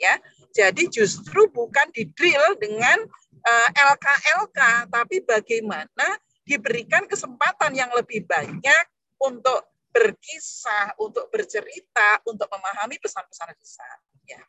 [0.00, 0.18] Ya,
[0.50, 3.06] jadi justru bukan di drill dengan
[3.38, 8.84] uh, eh, LK-LK, tapi bagaimana diberikan kesempatan yang lebih banyak
[9.22, 9.62] untuk
[9.94, 13.98] berkisah, untuk bercerita, untuk memahami pesan-pesan lisan.
[14.26, 14.40] Ya,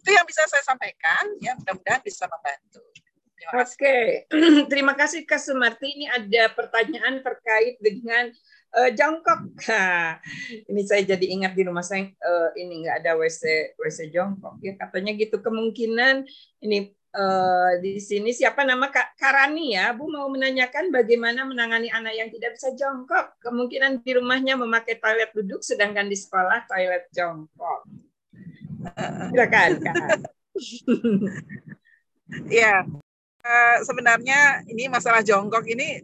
[0.00, 1.28] itu yang bisa saya sampaikan.
[1.44, 2.80] Ya, mudah-mudahan bisa membantu.
[3.50, 4.04] Oke, okay.
[4.70, 5.90] terima kasih Kak Sumarti.
[5.98, 8.30] Ini ada pertanyaan terkait dengan
[8.78, 9.40] uh, jongkok.
[10.70, 14.78] Ini saya jadi ingat di rumah saya uh, ini nggak ada WC WC jongkok ya
[14.78, 16.24] katanya gitu kemungkinan
[16.64, 22.14] ini uh, di sini siapa nama Kak Karani ya Bu mau menanyakan bagaimana menangani anak
[22.16, 27.80] yang tidak bisa jongkok kemungkinan di rumahnya memakai toilet duduk sedangkan di sekolah toilet jongkok.
[29.30, 29.96] Silakan Kak.
[32.48, 32.84] ya
[33.42, 36.02] uh, sebenarnya ini masalah jongkok ini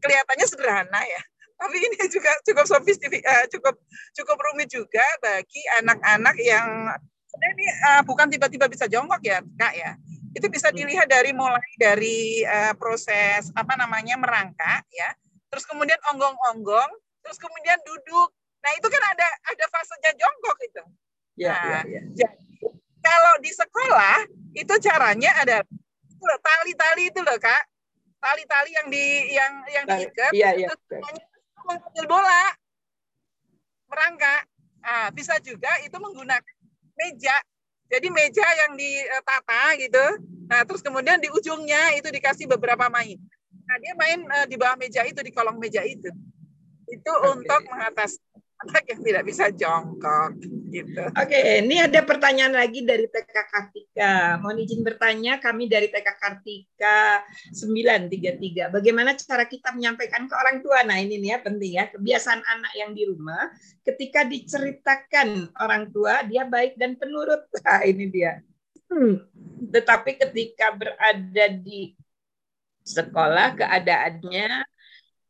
[0.00, 1.22] kelihatannya sederhana ya.
[1.60, 3.76] Tapi ini juga cukup sofistik uh, cukup
[4.16, 6.88] cukup rumit juga bagi anak-anak yang
[7.30, 9.92] ini uh, bukan tiba-tiba bisa jongkok ya kak ya.
[10.32, 15.12] Itu bisa dilihat dari mulai dari uh, proses apa namanya merangkak ya.
[15.52, 16.90] Terus kemudian onggong-onggong
[17.20, 18.32] terus kemudian duduk.
[18.64, 20.82] Nah itu kan ada ada fasenya jongkok itu.
[21.40, 22.02] Ya, nah ya, ya.
[22.24, 22.68] jadi
[23.00, 24.16] kalau di sekolah
[24.52, 25.64] itu caranya ada
[26.40, 27.62] tali-tali itu loh kak.
[28.20, 30.68] Tali-tali yang di yang yang diikat iya, iya.
[30.68, 30.76] itu
[31.64, 32.44] mengambil bola.
[33.88, 34.42] Merangkak
[34.84, 36.56] nah, bisa juga itu menggunakan
[36.96, 37.36] meja.
[37.90, 40.04] Jadi meja yang ditata gitu.
[40.46, 43.18] Nah terus kemudian di ujungnya itu dikasih beberapa main.
[43.66, 46.10] Nah dia main uh, di bawah meja itu di kolong meja itu.
[46.90, 47.30] Itu okay.
[47.34, 48.18] untuk mengatasi
[48.60, 50.36] anak yang tidak bisa jongkok
[50.68, 51.02] gitu.
[51.16, 54.36] Oke, ini ada pertanyaan lagi dari TK Kartika.
[54.38, 57.24] Mohon izin bertanya, kami dari TK Kartika
[57.56, 58.68] 933.
[58.68, 60.84] Bagaimana cara kita menyampaikan ke orang tua?
[60.84, 63.48] Nah, ini nih ya penting ya, kebiasaan anak yang di rumah
[63.80, 67.42] ketika diceritakan orang tua dia baik dan penurut.
[67.60, 68.40] Nah, ini dia.
[68.90, 69.22] Hmm.
[69.70, 71.94] Tetapi ketika berada di
[72.82, 74.66] sekolah keadaannya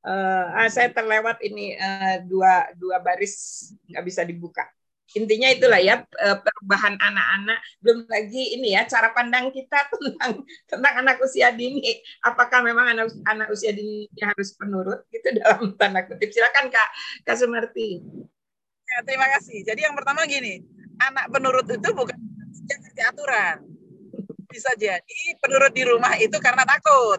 [0.04, 4.64] uh, saya terlewat ini uh, dua dua baris nggak bisa dibuka.
[5.10, 7.58] Intinya itulah ya eh, perubahan anak-anak.
[7.82, 11.82] Belum lagi ini ya cara pandang kita tentang tentang anak usia dini.
[12.22, 15.02] Apakah memang anak anak usia dini harus penurut?
[15.10, 16.30] Itu dalam tanda kutip.
[16.30, 16.88] Silakan Kak
[17.26, 17.98] Kak Sumarti.
[18.86, 19.66] Ya, terima kasih.
[19.66, 20.62] Jadi yang pertama gini,
[21.02, 22.18] anak penurut itu bukan
[22.70, 23.66] ngerti aturan.
[24.50, 27.18] Bisa jadi penurut di rumah itu karena takut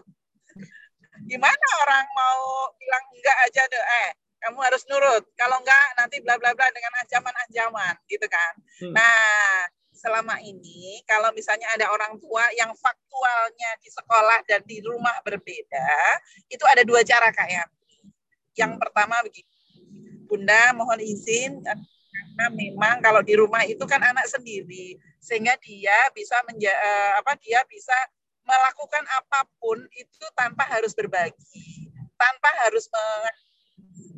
[1.26, 4.10] gimana orang mau bilang enggak aja deh eh
[4.42, 8.52] kamu harus nurut kalau enggak nanti bla bla bla dengan ancaman-ancaman gitu kan
[8.82, 8.94] hmm.
[8.94, 15.14] nah selama ini kalau misalnya ada orang tua yang faktualnya di sekolah dan di rumah
[15.22, 16.18] berbeda
[16.50, 17.64] itu ada dua cara kak ya
[18.58, 18.82] yang hmm.
[18.82, 19.50] pertama begini
[20.26, 26.34] bunda mohon izin karena memang kalau di rumah itu kan anak sendiri sehingga dia bisa
[26.48, 27.94] menja eh, apa dia bisa
[28.42, 32.86] melakukan apa pun itu tanpa harus berbagi, tanpa harus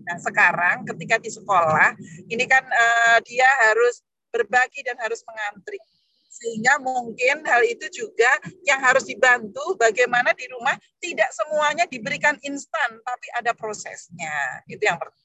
[0.04, 1.96] Nah, sekarang ketika di sekolah,
[2.28, 5.80] ini kan uh, dia harus berbagi dan harus mengantri.
[6.28, 8.28] Sehingga mungkin hal itu juga
[8.66, 14.60] yang harus dibantu bagaimana di rumah tidak semuanya diberikan instan, tapi ada prosesnya.
[14.68, 15.22] Itu yang pertama.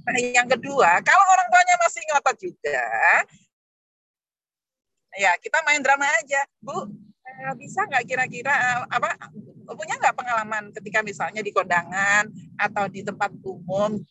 [0.00, 2.82] Nah, yang kedua, kalau orang tuanya masih ngotot juga,
[5.16, 6.40] ya kita main drama aja.
[6.62, 6.86] Bu,
[7.56, 9.16] bisa nggak kira-kira uh, apa
[9.70, 12.26] punya nggak pengalaman ketika misalnya di kondangan
[12.58, 14.02] atau di tempat umum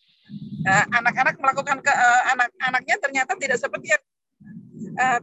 [0.63, 1.93] anak anak-anak melakukan ke
[2.31, 4.03] anak-anaknya ternyata tidak seperti yang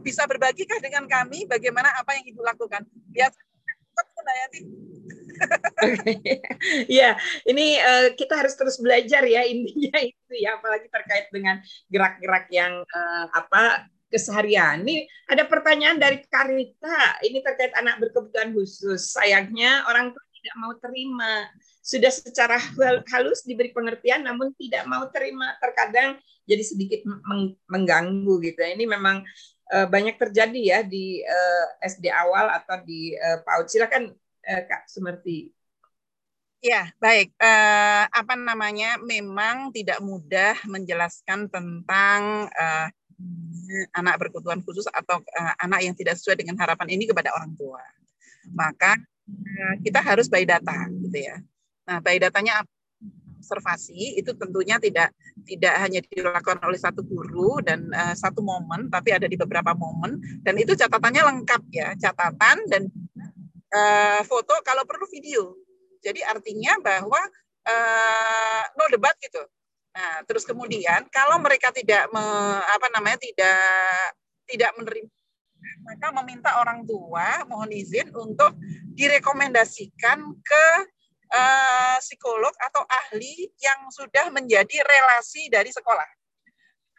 [0.03, 2.83] bisa berbagikah dengan kami bagaimana apa yang ibu lakukan?
[3.13, 3.31] Biar
[6.99, 7.13] ya,
[7.45, 12.81] ini uh, kita harus terus belajar ya intinya itu ya, apalagi terkait dengan gerak-gerak yang
[12.83, 14.83] uh, apa keseharian.
[14.83, 19.15] Ini ada pertanyaan dari Karita, ini terkait anak berkebutuhan khusus.
[19.15, 21.33] Sayangnya orang tua tidak mau terima.
[21.83, 22.59] Sudah secara
[23.15, 25.55] halus diberi pengertian, namun tidak mau terima.
[25.59, 27.03] Terkadang jadi sedikit
[27.67, 28.59] mengganggu gitu.
[28.63, 29.23] Ini memang
[29.71, 33.67] uh, banyak terjadi ya di uh, eh, SD awal atau di uh, PAUD.
[33.67, 34.11] Silakan
[34.47, 35.51] uh, Kak Sumerti.
[36.63, 37.37] Ya, baik.
[37.37, 38.97] Uh, apa namanya?
[39.03, 42.87] Memang tidak mudah menjelaskan tentang uh,
[43.95, 47.81] anak berkebutuhan khusus atau uh, anak yang tidak sesuai dengan harapan ini kepada orang tua.
[48.51, 48.95] Maka
[49.27, 51.37] uh, kita harus by data, gitu ya.
[51.87, 52.63] Nah, by datanya
[53.37, 55.15] observasi itu tentunya tidak
[55.47, 60.19] tidak hanya dilakukan oleh satu guru dan uh, satu momen, tapi ada di beberapa momen
[60.43, 62.91] dan itu catatannya lengkap ya, catatan dan
[63.71, 65.55] uh, foto kalau perlu video.
[66.03, 67.21] Jadi artinya bahwa
[67.67, 69.39] uh, no debat gitu.
[69.97, 72.21] Nah, terus kemudian kalau mereka tidak me,
[72.61, 74.13] apa namanya tidak
[74.45, 75.09] tidak menerima
[75.81, 78.53] maka meminta orang tua mohon izin untuk
[78.93, 80.65] direkomendasikan ke
[81.33, 86.05] uh, psikolog atau ahli yang sudah menjadi relasi dari sekolah.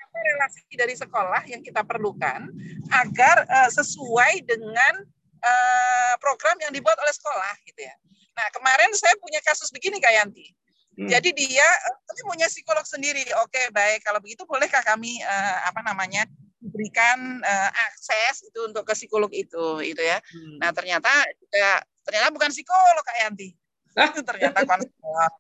[0.09, 2.51] Relasi dari sekolah yang kita perlukan
[2.91, 5.07] agar uh, sesuai dengan
[5.39, 7.95] uh, program yang dibuat oleh sekolah, gitu ya.
[8.35, 10.58] Nah kemarin saya punya kasus begini Kak Yanti.
[10.99, 11.07] Hmm.
[11.07, 11.69] Jadi dia
[12.11, 13.23] tapi punya psikolog sendiri.
[13.47, 14.03] Oke, baik.
[14.03, 16.27] Kalau begitu bolehkah kami uh, apa namanya
[16.59, 20.19] berikan uh, akses itu untuk ke psikolog itu, itu ya.
[20.19, 20.59] Hmm.
[20.59, 21.07] Nah ternyata
[21.39, 23.55] juga ternyata bukan psikolog Kak Yanti
[23.95, 25.31] itu ternyata konselor.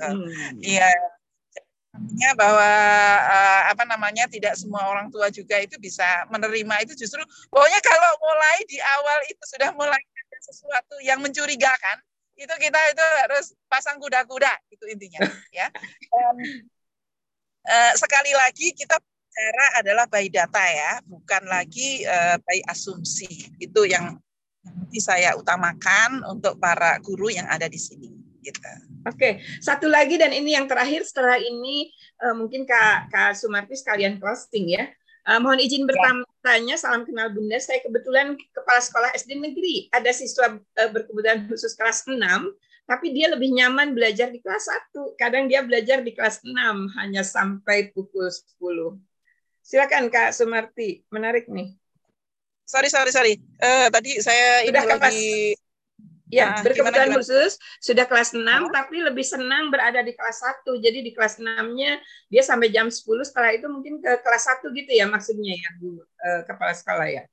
[0.00, 0.24] Hmm.
[0.64, 0.88] Iya.
[1.92, 2.72] Artinya bahwa
[3.28, 7.20] uh, apa namanya tidak semua orang tua juga itu bisa menerima itu justru
[7.52, 12.00] pokoknya kalau mulai di awal itu sudah mulai ada sesuatu yang mencurigakan
[12.36, 15.20] itu kita itu harus pasang kuda-kuda itu intinya
[15.52, 15.68] ya.
[16.10, 16.36] Um,
[17.68, 23.48] uh, sekali lagi kita bicara adalah by data ya, bukan lagi uh, by asumsi.
[23.56, 24.20] Itu yang
[24.62, 28.12] nanti saya utamakan untuk para guru yang ada di sini.
[28.42, 28.58] Gitu.
[29.06, 31.90] Oke, satu lagi dan ini yang terakhir setelah ini
[32.22, 34.84] uh, mungkin Kak, Kak Sumarti sekalian closing ya.
[35.22, 35.94] Uh, mohon izin ya.
[35.94, 37.54] bertanya, salam kenal Bunda.
[37.62, 39.86] Saya kebetulan kepala sekolah SD negeri.
[39.94, 42.18] Ada siswa uh, berkebutuhan khusus kelas 6,
[42.90, 45.14] tapi dia lebih nyaman belajar di kelas 1.
[45.14, 48.98] Kadang dia belajar di kelas 6 hanya sampai pukul 10.
[49.62, 51.70] Silakan Kak Sumarti, menarik nih.
[52.66, 53.34] Sorry, sorry, sorry.
[53.62, 55.30] Uh, tadi saya Sudah ini lagi
[56.32, 58.72] Ya, nah, berkebutuhan khusus sudah kelas 6 oh.
[58.72, 60.64] tapi lebih senang berada di kelas 1.
[60.80, 62.00] Jadi di kelas 6-nya
[62.32, 66.00] dia sampai jam 10 setelah itu mungkin ke kelas 1 gitu ya maksudnya ya Bu
[66.00, 67.28] uh, kepala sekolah ya.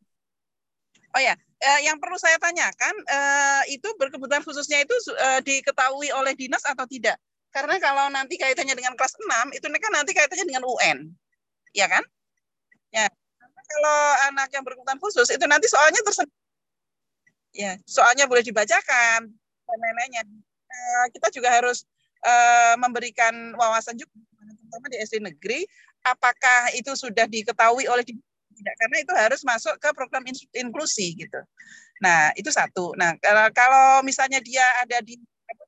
[1.15, 6.35] Oh ya, uh, yang perlu saya tanyakan uh, itu berkebutuhan khususnya itu uh, diketahui oleh
[6.35, 7.15] dinas atau tidak?
[7.55, 11.07] Karena kalau nanti kaitannya dengan kelas 6 itu kan nanti kaitannya dengan UN.
[11.71, 12.03] Ya kan?
[12.91, 13.07] Ya.
[13.69, 16.38] Kalau anak yang berkebutuhan khusus itu nanti soalnya tersendiri
[17.53, 19.29] ya soalnya boleh dibacakan
[19.65, 20.23] dan lain-lainnya
[20.69, 21.85] uh, kita juga harus
[22.25, 24.11] uh, memberikan wawasan juga
[24.69, 25.65] terutama di SD negeri
[26.05, 31.39] apakah itu sudah diketahui oleh tidak karena itu harus masuk ke program inklusi gitu.
[32.03, 32.91] Nah itu satu.
[32.99, 33.15] Nah
[33.55, 35.15] kalau misalnya dia ada di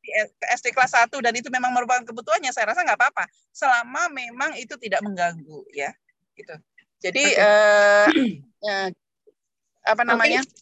[0.02, 0.10] di
[0.58, 3.26] SD kelas 1 dan itu memang merupakan kebutuhannya saya rasa nggak apa-apa.
[3.54, 5.94] Selama memang itu tidak mengganggu ya
[6.36, 6.56] gitu.
[7.02, 7.42] Jadi okay.
[7.42, 8.08] uh,
[8.66, 8.90] uh,
[9.88, 10.42] apa namanya?
[10.46, 10.61] okay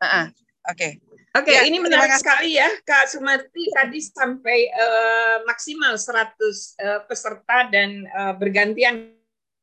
[0.00, 0.26] Uh-uh.
[0.72, 0.76] Oke.
[0.76, 0.92] Okay.
[1.36, 6.24] Oke, okay, ya, ini menarik sekali ya, Kak Sumarti tadi sampai uh, maksimal 100 uh,
[6.24, 9.12] eh, peserta dan uh, bergantian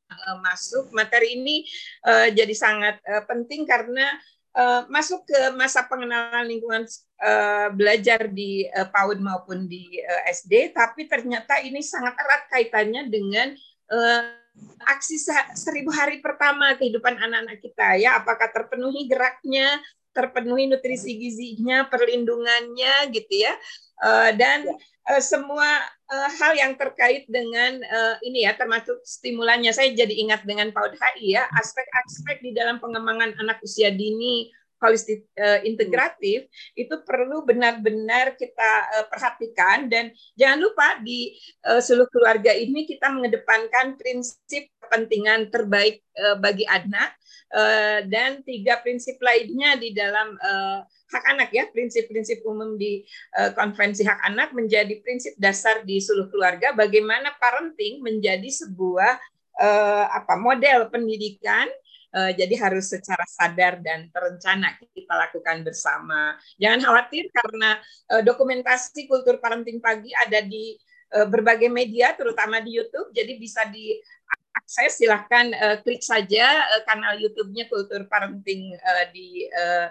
[0.06, 0.94] uh, masuk.
[0.94, 1.66] Materi ini
[2.06, 4.06] uh, jadi sangat uh, penting karena
[4.54, 6.86] uh, masuk ke masa pengenalan lingkungan
[7.26, 13.10] uh, belajar di uh, PAUD maupun di uh, SD, tapi ternyata ini sangat erat kaitannya
[13.10, 13.50] dengan
[13.90, 14.44] uh,
[14.86, 15.18] aksi
[15.58, 19.82] seribu hari pertama kehidupan anak-anak kita ya apakah terpenuhi geraknya
[20.14, 23.54] terpenuhi nutrisi gizinya, perlindungannya gitu ya.
[24.00, 24.66] Uh, dan
[25.10, 25.68] uh, semua
[26.10, 29.74] uh, hal yang terkait dengan uh, ini ya termasuk stimulannya.
[29.74, 34.54] Saya jadi ingat dengan PAUD HI ya, aspek-aspek di dalam pengembangan anak usia dini
[34.84, 39.88] holistik uh, integratif itu perlu benar-benar kita uh, perhatikan.
[39.88, 41.32] Dan jangan lupa di
[41.64, 47.16] uh, seluruh keluarga ini kita mengedepankan prinsip kepentingan terbaik uh, bagi anak
[47.56, 51.64] uh, dan tiga prinsip lainnya di dalam uh, hak anak ya.
[51.72, 53.02] Prinsip-prinsip umum di
[53.40, 56.76] uh, konvensi hak anak menjadi prinsip dasar di seluruh keluarga.
[56.76, 59.16] Bagaimana parenting menjadi sebuah
[59.62, 61.70] uh, apa model pendidikan
[62.14, 66.38] Uh, jadi harus secara sadar dan terencana kita lakukan bersama.
[66.62, 67.82] Jangan khawatir karena
[68.14, 70.78] uh, dokumentasi kultur parenting pagi ada di
[71.18, 73.10] uh, berbagai media, terutama di YouTube.
[73.14, 75.02] Jadi bisa diakses.
[75.02, 79.88] Silahkan uh, klik saja uh, kanal YouTube-nya Kultur Parenting uh, di uh,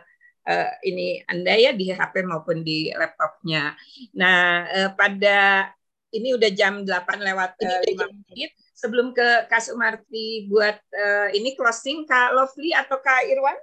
[0.47, 3.75] uh, ini Anda ya di HP maupun di laptopnya.
[4.18, 5.70] Nah, uh, pada
[6.12, 11.55] ini udah jam 8 lewat uh, 5 menit sebelum ke Kak Sumarti buat uh, ini
[11.55, 13.57] closing, Kak Lovely atau Kak Irwan,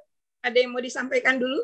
[0.45, 1.59] ada yang mau disampaikan dulu?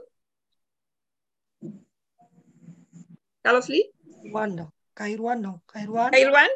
[3.46, 3.88] Kak Lovely?
[4.26, 6.10] Irwan dong, Kak Irwan dong, Kak Irwan.
[6.12, 6.52] Kak Irwan?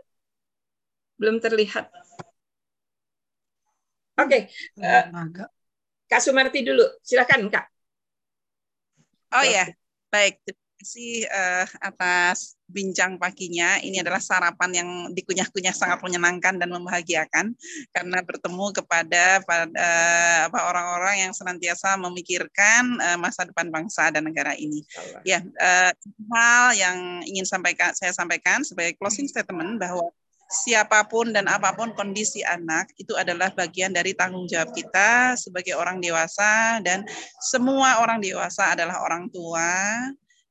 [1.20, 1.86] Belum terlihat.
[4.20, 4.84] Oke, okay.
[4.84, 5.48] uh,
[6.12, 7.72] Kak Sumarti dulu, silakan Kak.
[9.30, 9.70] Oh ya,
[10.10, 10.42] baik
[10.80, 13.76] kasih uh, atas bincang paginya.
[13.84, 17.52] Ini adalah sarapan yang dikunyah-kunyah sangat menyenangkan dan membahagiakan
[17.92, 19.90] karena bertemu kepada pada
[20.48, 24.80] apa orang-orang yang senantiasa memikirkan uh, masa depan bangsa dan negara ini.
[24.96, 25.22] Allah.
[25.28, 25.92] Ya, uh,
[26.32, 30.08] hal yang ingin sampaikan saya sampaikan sebagai closing statement bahwa
[30.50, 35.78] siapa pun dan apa pun kondisi anak itu adalah bagian dari tanggung jawab kita sebagai
[35.78, 37.06] orang dewasa dan
[37.38, 39.70] semua orang dewasa adalah orang tua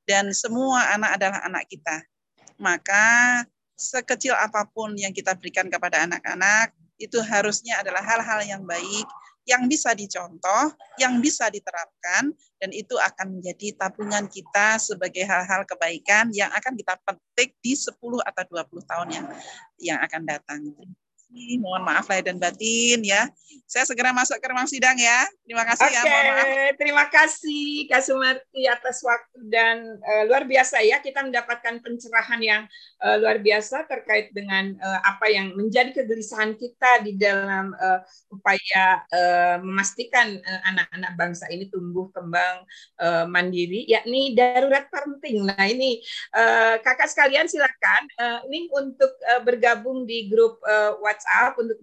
[0.08, 2.00] dan semua anak adalah anak kita.
[2.56, 3.44] Maka
[3.76, 9.06] sekecil apa pun yang kita berikan kepada anak-anak itu harusnya adalah hal-hal yang baik
[9.48, 16.28] yang bisa dicontoh, yang bisa diterapkan, dan itu akan menjadi tabungan kita sebagai hal-hal kebaikan
[16.36, 19.26] yang akan kita petik di 10 atau 20 tahun yang,
[19.80, 20.60] yang akan datang
[21.28, 21.60] kasih.
[21.60, 23.28] Mohon maaf lahir dan batin ya.
[23.68, 25.28] Saya segera masuk ke ruang sidang ya.
[25.44, 25.96] Terima kasih okay.
[25.96, 26.02] ya.
[26.08, 26.46] Mohon maaf.
[26.80, 32.62] Terima kasih Kak Sumarti atas waktu dan uh, luar biasa ya kita mendapatkan pencerahan yang
[33.04, 38.00] uh, luar biasa terkait dengan uh, apa yang menjadi kegelisahan kita di dalam uh,
[38.32, 42.64] upaya uh, memastikan anak-anak uh, bangsa ini tumbuh kembang
[43.04, 45.44] uh, mandiri yakni darurat parenting.
[45.44, 46.00] Nah, ini
[46.32, 51.17] uh, Kakak sekalian silakan uh, ini untuk uh, bergabung di grup uh, WhatsApp
[51.58, 51.78] untuk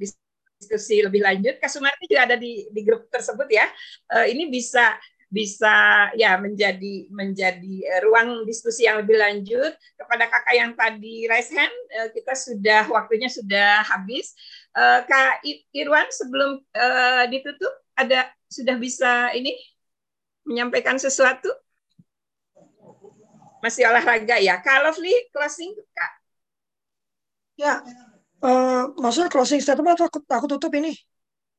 [0.60, 1.60] diskusi lebih lanjut.
[1.60, 3.68] Kak Sumarti juga ada di, di grup tersebut ya.
[4.10, 9.76] Uh, ini bisa bisa ya menjadi menjadi uh, ruang diskusi yang lebih lanjut.
[10.00, 14.32] Kepada kakak yang tadi raise hand uh, kita sudah waktunya sudah habis.
[14.76, 15.44] Uh, kak
[15.76, 19.56] Irwan sebelum uh, ditutup ada sudah bisa ini
[20.48, 21.52] menyampaikan sesuatu?
[23.60, 24.62] Masih olahraga ya?
[24.62, 26.12] Kak Lovely closing kak.
[27.56, 27.80] Ya
[28.46, 30.94] Uh, maksudnya closing statement atau aku, aku tutup ini?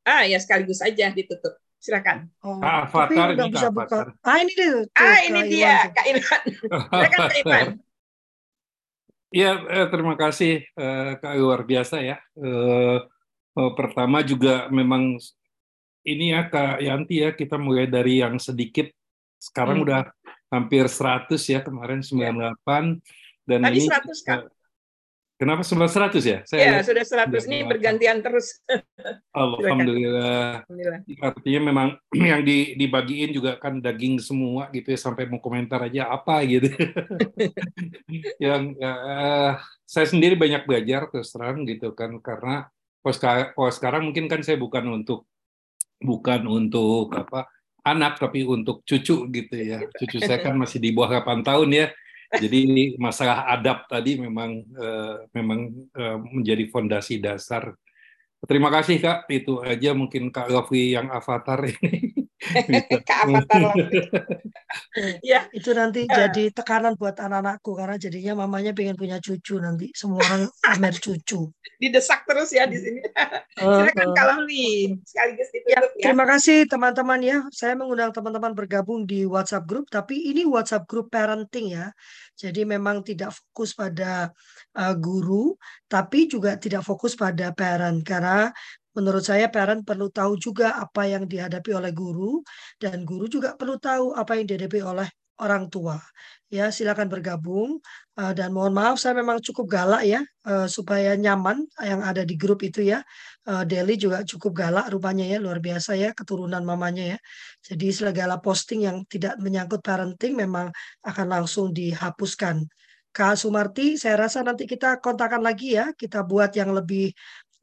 [0.07, 1.59] Ah ya sekaligus aja ditutup.
[1.83, 2.31] Silakan.
[2.47, 4.15] Oh, Kak Avatar ini bisa buka.
[4.23, 4.71] Ah ini dia.
[4.71, 5.87] Tuh, ah ini Kak dia Iwan.
[5.91, 6.43] Kak Irwan.
[6.87, 7.69] Silakan Kak Irwan.
[9.37, 12.17] Iya, eh, terima kasih eh, Kak luar biasa ya.
[12.39, 12.99] Eh,
[13.59, 15.19] eh, pertama juga memang
[16.07, 18.87] ini ya Kak Yanti ya kita mulai dari yang sedikit
[19.37, 19.85] sekarang hmm.
[19.85, 20.01] udah
[20.49, 22.51] hampir 100 ya kemarin 98 ya.
[23.45, 24.41] dan Tadi ini 100 Kak.
[25.37, 26.41] Kenapa sembilan seratus ya?
[26.49, 28.57] Saya ya, sudah seratus ini bergantian terus.
[29.37, 30.65] Alhamdulillah.
[30.65, 31.01] Alhamdulillah.
[31.21, 31.89] Artinya memang
[32.33, 36.73] yang di, dibagiin juga kan daging semua gitu ya sampai mau komentar aja apa gitu.
[38.45, 42.73] yang uh, saya sendiri banyak belajar terus terang gitu kan karena
[43.53, 45.29] kalau sekarang mungkin kan saya bukan untuk
[46.01, 47.45] bukan untuk apa
[47.85, 49.85] anak tapi untuk cucu gitu ya.
[50.01, 51.87] Cucu saya kan masih di bawah 8 tahun ya
[52.43, 52.61] jadi
[53.01, 57.73] masalah adab tadi memang uh, memang uh, menjadi fondasi dasar.
[58.47, 62.13] Terima kasih Kak, itu aja mungkin Kak Lofi yang avatar ini.
[63.09, 63.73] Kak avatar
[65.31, 66.13] ya itu nanti uh.
[66.13, 71.51] jadi tekanan buat anak-anakku karena jadinya mamanya pengen punya cucu nanti semua orang pamer cucu.
[71.83, 73.01] Didesak terus ya di sini.
[73.61, 76.05] Silakan uh, Lofi sekaligus ditutup ya, ya.
[76.09, 77.37] Terima kasih teman-teman ya.
[77.53, 81.93] Saya mengundang teman-teman bergabung di WhatsApp group, tapi ini WhatsApp group parenting ya.
[82.37, 84.33] Jadi memang tidak fokus pada
[84.77, 85.53] uh, guru,
[85.85, 88.49] tapi juga tidak fokus pada parent karena
[88.97, 92.41] menurut saya parent perlu tahu juga apa yang dihadapi oleh guru
[92.81, 95.09] dan guru juga perlu tahu apa yang dihadapi oleh
[95.41, 96.01] orang tua.
[96.47, 97.83] Ya, silakan bergabung
[98.17, 102.39] uh, dan mohon maaf saya memang cukup galak ya uh, supaya nyaman yang ada di
[102.39, 103.03] grup itu ya.
[103.45, 107.19] Uh, Deli juga cukup galak rupanya ya, luar biasa ya keturunan mamanya ya.
[107.67, 110.71] Jadi segala posting yang tidak menyangkut parenting memang
[111.03, 112.63] akan langsung dihapuskan.
[113.11, 117.17] Kak Sumarti, saya rasa nanti kita kontakkan lagi ya, kita buat yang lebih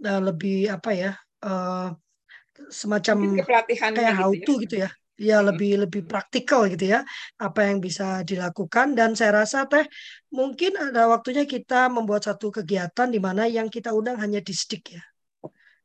[0.04, 1.12] lebih apa ya?
[1.44, 1.92] Uh,
[2.72, 4.90] semacam kayak how to gitu ya, gitu ya.
[5.14, 7.06] Ya lebih lebih praktikal gitu ya
[7.38, 8.98] apa yang bisa dilakukan.
[8.98, 9.86] Dan saya rasa teh
[10.34, 15.04] mungkin ada waktunya kita membuat satu kegiatan di mana yang kita undang hanya distik ya.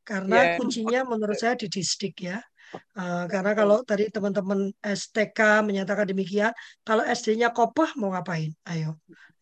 [0.01, 0.57] Karena yeah.
[0.57, 2.41] kuncinya menurut saya di distik ya.
[2.97, 6.53] Uh, karena kalau tadi teman-teman STK menyatakan demikian,
[6.85, 8.53] kalau SD-nya kopoh mau ngapain?
[8.69, 8.97] Ayo,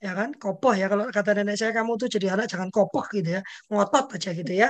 [0.06, 0.30] ya kan?
[0.42, 4.06] Kopoh ya kalau kata nenek saya kamu tuh jadi anak jangan kopoh gitu ya, ngotot
[4.16, 4.70] aja gitu ya.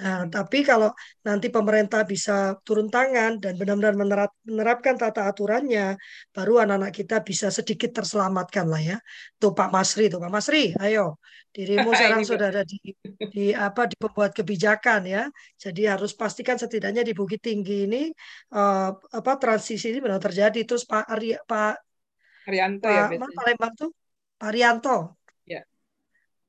[0.00, 0.88] Nah, tapi kalau
[1.26, 6.00] nanti pemerintah bisa turun tangan dan benar-benar menerap, menerapkan tata aturannya,
[6.32, 8.96] baru anak-anak kita bisa sedikit terselamatkan lah ya.
[9.36, 11.20] Tuh Pak Masri, tuh Pak Masri, ayo
[11.52, 12.80] dirimu sekarang sudah ada di,
[13.28, 15.28] di apa di pembuat kebijakan ya.
[15.60, 18.08] Jadi harus pastikan setidaknya di Bukit Tinggi ini
[18.56, 20.64] uh, apa transisi ini benar terjadi.
[20.64, 21.74] Terus Pak Ari, Pak
[22.48, 23.90] Arianto Pak, ya Palembang tuh
[24.42, 25.22] Arianto.
[25.46, 25.62] Ya.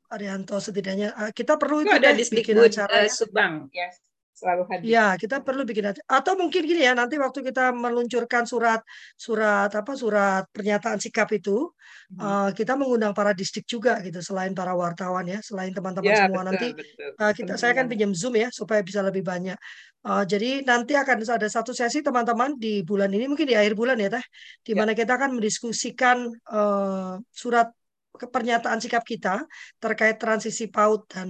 [0.10, 3.10] Arianto setidaknya uh, kita perlu itu, itu ada deh, di bikin uh, acara ya.
[3.14, 3.90] Subang ya
[4.34, 4.86] selalu hadir.
[4.90, 6.06] Ya, kita perlu bikin acara.
[6.10, 8.82] Atau mungkin gini ya, nanti waktu kita meluncurkan surat
[9.16, 11.72] surat apa surat pernyataan sikap itu,
[12.12, 12.20] hmm.
[12.20, 16.44] uh, kita mengundang para distrik juga gitu, selain para wartawan ya, selain teman-teman ya, semua
[16.44, 17.10] betul, nanti betul.
[17.22, 19.56] Uh, kita saya kan pinjam Zoom ya supaya bisa lebih banyak.
[20.04, 23.96] Uh, jadi nanti akan ada satu sesi teman-teman di bulan ini mungkin di akhir bulan
[23.96, 24.26] ya teh,
[24.66, 24.84] di ya.
[24.84, 25.06] mana ya.
[25.06, 27.72] kita akan mendiskusikan uh, surat
[28.14, 29.42] pernyataan sikap kita
[29.82, 31.30] terkait transisi PAUD dan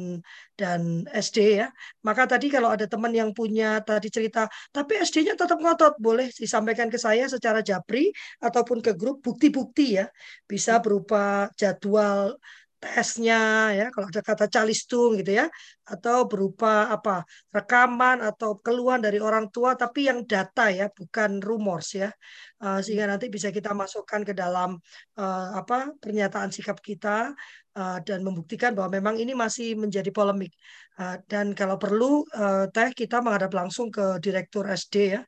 [0.53, 1.67] dan SD ya.
[2.05, 6.91] Maka tadi kalau ada teman yang punya tadi cerita, tapi SD-nya tetap ngotot, boleh disampaikan
[6.91, 8.11] ke saya secara japri
[8.43, 10.05] ataupun ke grup bukti-bukti ya.
[10.45, 12.37] Bisa berupa jadwal
[12.83, 15.47] tesnya ya kalau ada kata calistung gitu ya
[15.87, 17.23] atau berupa apa
[17.55, 22.11] rekaman atau keluhan dari orang tua tapi yang data ya bukan rumors ya
[22.59, 24.75] uh, sehingga nanti bisa kita masukkan ke dalam
[25.15, 27.31] uh, apa pernyataan sikap kita
[27.79, 30.51] uh, dan membuktikan bahwa memang ini masih menjadi polemik
[30.99, 35.21] uh, dan kalau perlu uh, teh kita menghadap langsung ke direktur SD ya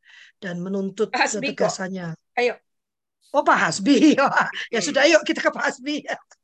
[0.43, 2.19] dan menuntut ketegasannya.
[2.35, 2.59] Ayo.
[3.35, 4.15] Oh Pak Hasbi,
[4.73, 6.03] ya sudah yuk kita ke Pak Hasbi.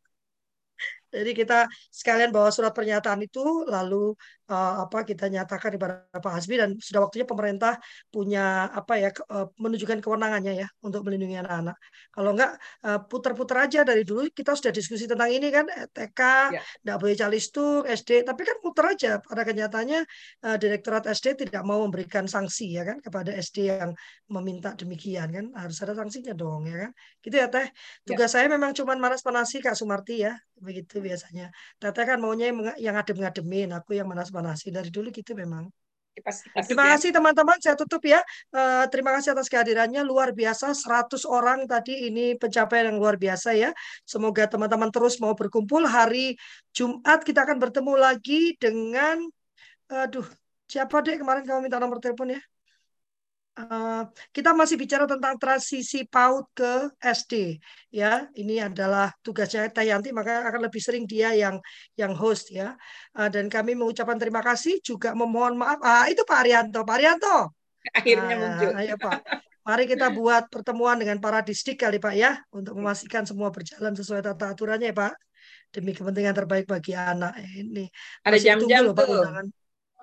[1.12, 4.16] Jadi kita sekalian bawa surat pernyataan itu lalu
[4.52, 7.80] uh, apa kita nyatakan kepada Pak Hasbi dan sudah waktunya pemerintah
[8.12, 11.80] punya apa ya uh, menunjukkan kewenangannya ya untuk melindungi anak-anak.
[12.12, 12.52] Kalau enggak
[12.84, 16.22] uh, putar-putar aja dari dulu kita sudah diskusi tentang ini kan TK
[16.52, 16.62] ya.
[16.84, 20.04] enggak boleh calistung SD tapi kan putar aja pada kenyataannya
[20.46, 23.96] uh, Direktorat SD tidak mau memberikan sanksi ya kan kepada SD yang
[24.28, 26.92] meminta demikian kan harus ada sanksinya dong ya kan.
[27.24, 27.68] Gitu ya Teh.
[28.04, 28.44] Tugas ya.
[28.44, 31.50] saya memang cuma manas-manasi Kak Sumarti ya begitu biasanya.
[31.82, 35.70] Teteh kan maunya yang ngadem-ngademin, aku yang manas-manasi dari dulu gitu memang.
[36.68, 38.20] Terima kasih teman-teman, saya tutup ya.
[38.52, 40.76] Uh, terima kasih atas kehadirannya, luar biasa.
[40.76, 43.72] 100 orang tadi ini pencapaian yang luar biasa ya.
[44.04, 45.88] Semoga teman-teman terus mau berkumpul.
[45.88, 46.36] Hari
[46.76, 49.24] Jumat kita akan bertemu lagi dengan,
[49.88, 50.28] aduh,
[50.68, 52.42] siapa deh kemarin kamu minta nomor telepon ya?
[53.68, 54.04] Uh,
[54.34, 57.62] kita masih bicara tentang transisi PAUD ke SD
[57.94, 61.62] ya ini adalah tugasnya Tayanti maka akan lebih sering dia yang
[61.94, 62.74] yang host ya.
[63.14, 65.78] Uh, dan kami mengucapkan terima kasih juga memohon maaf.
[65.86, 66.82] Ah itu Pak Arianto.
[66.82, 67.38] Pak Arianto!
[67.94, 68.72] Akhirnya uh, muncul.
[68.82, 69.20] ayo Pak.
[69.62, 74.26] Mari kita buat pertemuan dengan para distrik kali Pak ya untuk memastikan semua berjalan sesuai
[74.26, 75.14] tata aturannya ya Pak.
[75.70, 77.86] Demi kepentingan terbaik bagi anak ini.
[78.26, 79.48] Ada jam-jam tuh Pak undangan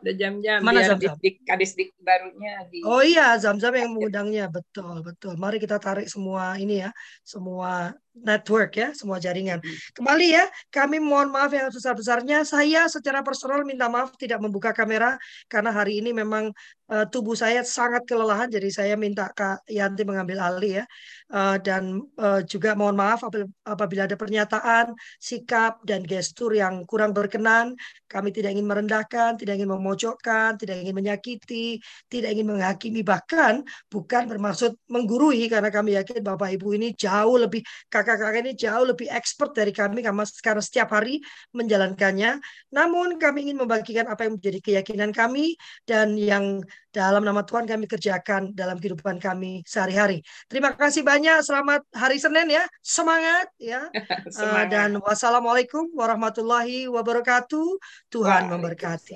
[0.02, 1.02] udah jam-jam Mana biar Zam -zam?
[1.04, 5.34] distrik kadisdik barunya di Oh iya, Zam-Zam yang mengundangnya betul betul.
[5.34, 6.90] Mari kita tarik semua ini ya,
[7.26, 9.62] semua network ya, semua jaringan.
[9.94, 12.42] Kembali ya, kami mohon maaf yang sebesar-besarnya.
[12.42, 16.50] Saya secara personal minta maaf tidak membuka kamera karena hari ini memang
[16.90, 20.84] uh, tubuh saya sangat kelelahan, jadi saya minta Kak Yanti mengambil alih ya.
[21.28, 23.22] Uh, dan uh, juga mohon maaf
[23.66, 27.76] apabila ada pernyataan, sikap dan gestur yang kurang berkenan.
[28.08, 31.76] Kami tidak ingin merendahkan, tidak ingin memojokkan, tidak ingin menyakiti,
[32.08, 33.60] tidak ingin menghakimi bahkan
[33.92, 37.60] bukan bermaksud menggurui karena kami yakin Bapak Ibu ini jauh lebih
[38.02, 41.18] kakak-kakak ini jauh lebih expert dari kami karena setiap hari
[41.50, 42.38] menjalankannya.
[42.70, 47.84] Namun kami ingin membagikan apa yang menjadi keyakinan kami dan yang dalam nama Tuhan kami
[47.86, 50.24] kerjakan dalam kehidupan kami sehari-hari.
[50.50, 51.44] Terima kasih banyak.
[51.44, 52.64] Selamat hari Senin ya.
[52.80, 53.86] Semangat ya.
[54.34, 54.66] Semangat.
[54.72, 57.68] Dan wassalamualaikum warahmatullahi wabarakatuh.
[58.10, 59.14] Tuhan memberkati.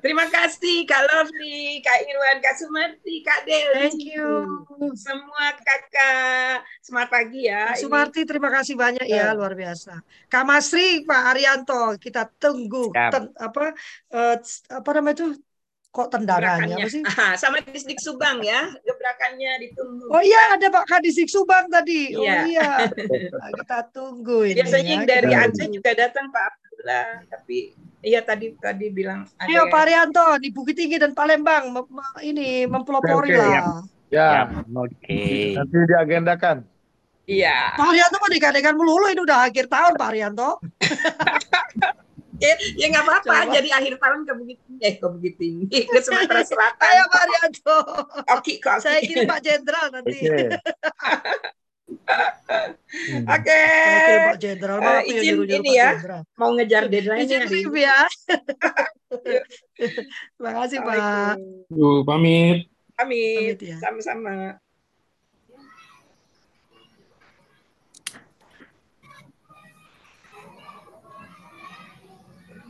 [0.00, 3.70] Terima kasih Kak Lovely, Kak Irwan, Kak Sumarti, Kak Del.
[3.76, 4.28] Thank you.
[4.96, 6.64] Semua kakak.
[6.84, 7.72] Semangat pagi ya.
[7.72, 10.00] Kak Sumarti terima kasih banyak ya, luar biasa.
[10.28, 13.74] Kak Masri, Pak Arianto, kita tunggu ten, apa
[14.12, 14.36] uh,
[14.70, 15.28] apa namanya itu
[15.90, 17.02] kok tendangannya apa sih?
[17.42, 20.06] sama Disdik Subang ya, gebrakannya ditunggu.
[20.06, 22.14] Oh iya ada Pak Kadisdik Subang tadi.
[22.14, 22.46] Oh iya.
[22.46, 22.70] iya.
[23.40, 24.60] Nah, kita tunggu ini.
[24.62, 25.06] Biasanya ya.
[25.06, 27.56] dari Aceh juga datang Pak Abdullah, tapi
[28.00, 31.92] iya tadi tadi bilang ada Ayo yang- Pak Arianto di Bukit Tinggi dan Palembang mem-
[32.24, 33.84] ini mempelopori Oke, oke, lah.
[34.08, 35.54] Ya, Oke.
[35.54, 36.64] nanti diagendakan.
[37.28, 37.76] Iya.
[37.76, 40.56] Pak Arianto mau digadekan melulu ini udah akhir tahun Pak Arianto.
[42.42, 43.52] ya ya nggak apa-apa.
[43.52, 46.80] Jadi akhir tahun ke Bukit Tinggi, eh ke Bukit Tinggi, ke Sumatera Selatan.
[46.82, 47.78] Ayo Pak Rianto.
[48.32, 48.80] Oke, kok.
[48.80, 50.16] Saya kirim Pak Jenderal nanti.
[50.16, 50.48] Oke.
[52.90, 53.22] Hmm.
[53.22, 53.62] Oke.
[54.02, 54.78] Kirim Pak Jenderal.
[54.82, 55.88] Ya izin nyuruh-nyuruh ini Pak ya.
[55.94, 56.22] Jenderal.
[56.34, 57.80] Mau ngejar deadline Izin ini.
[57.82, 57.98] ya.
[60.36, 61.34] Terima kasih Pak.
[61.70, 62.66] Yuk, pamit.
[62.98, 63.58] Pamit.
[63.58, 63.76] Pamit ya.
[63.78, 64.58] Sama-sama.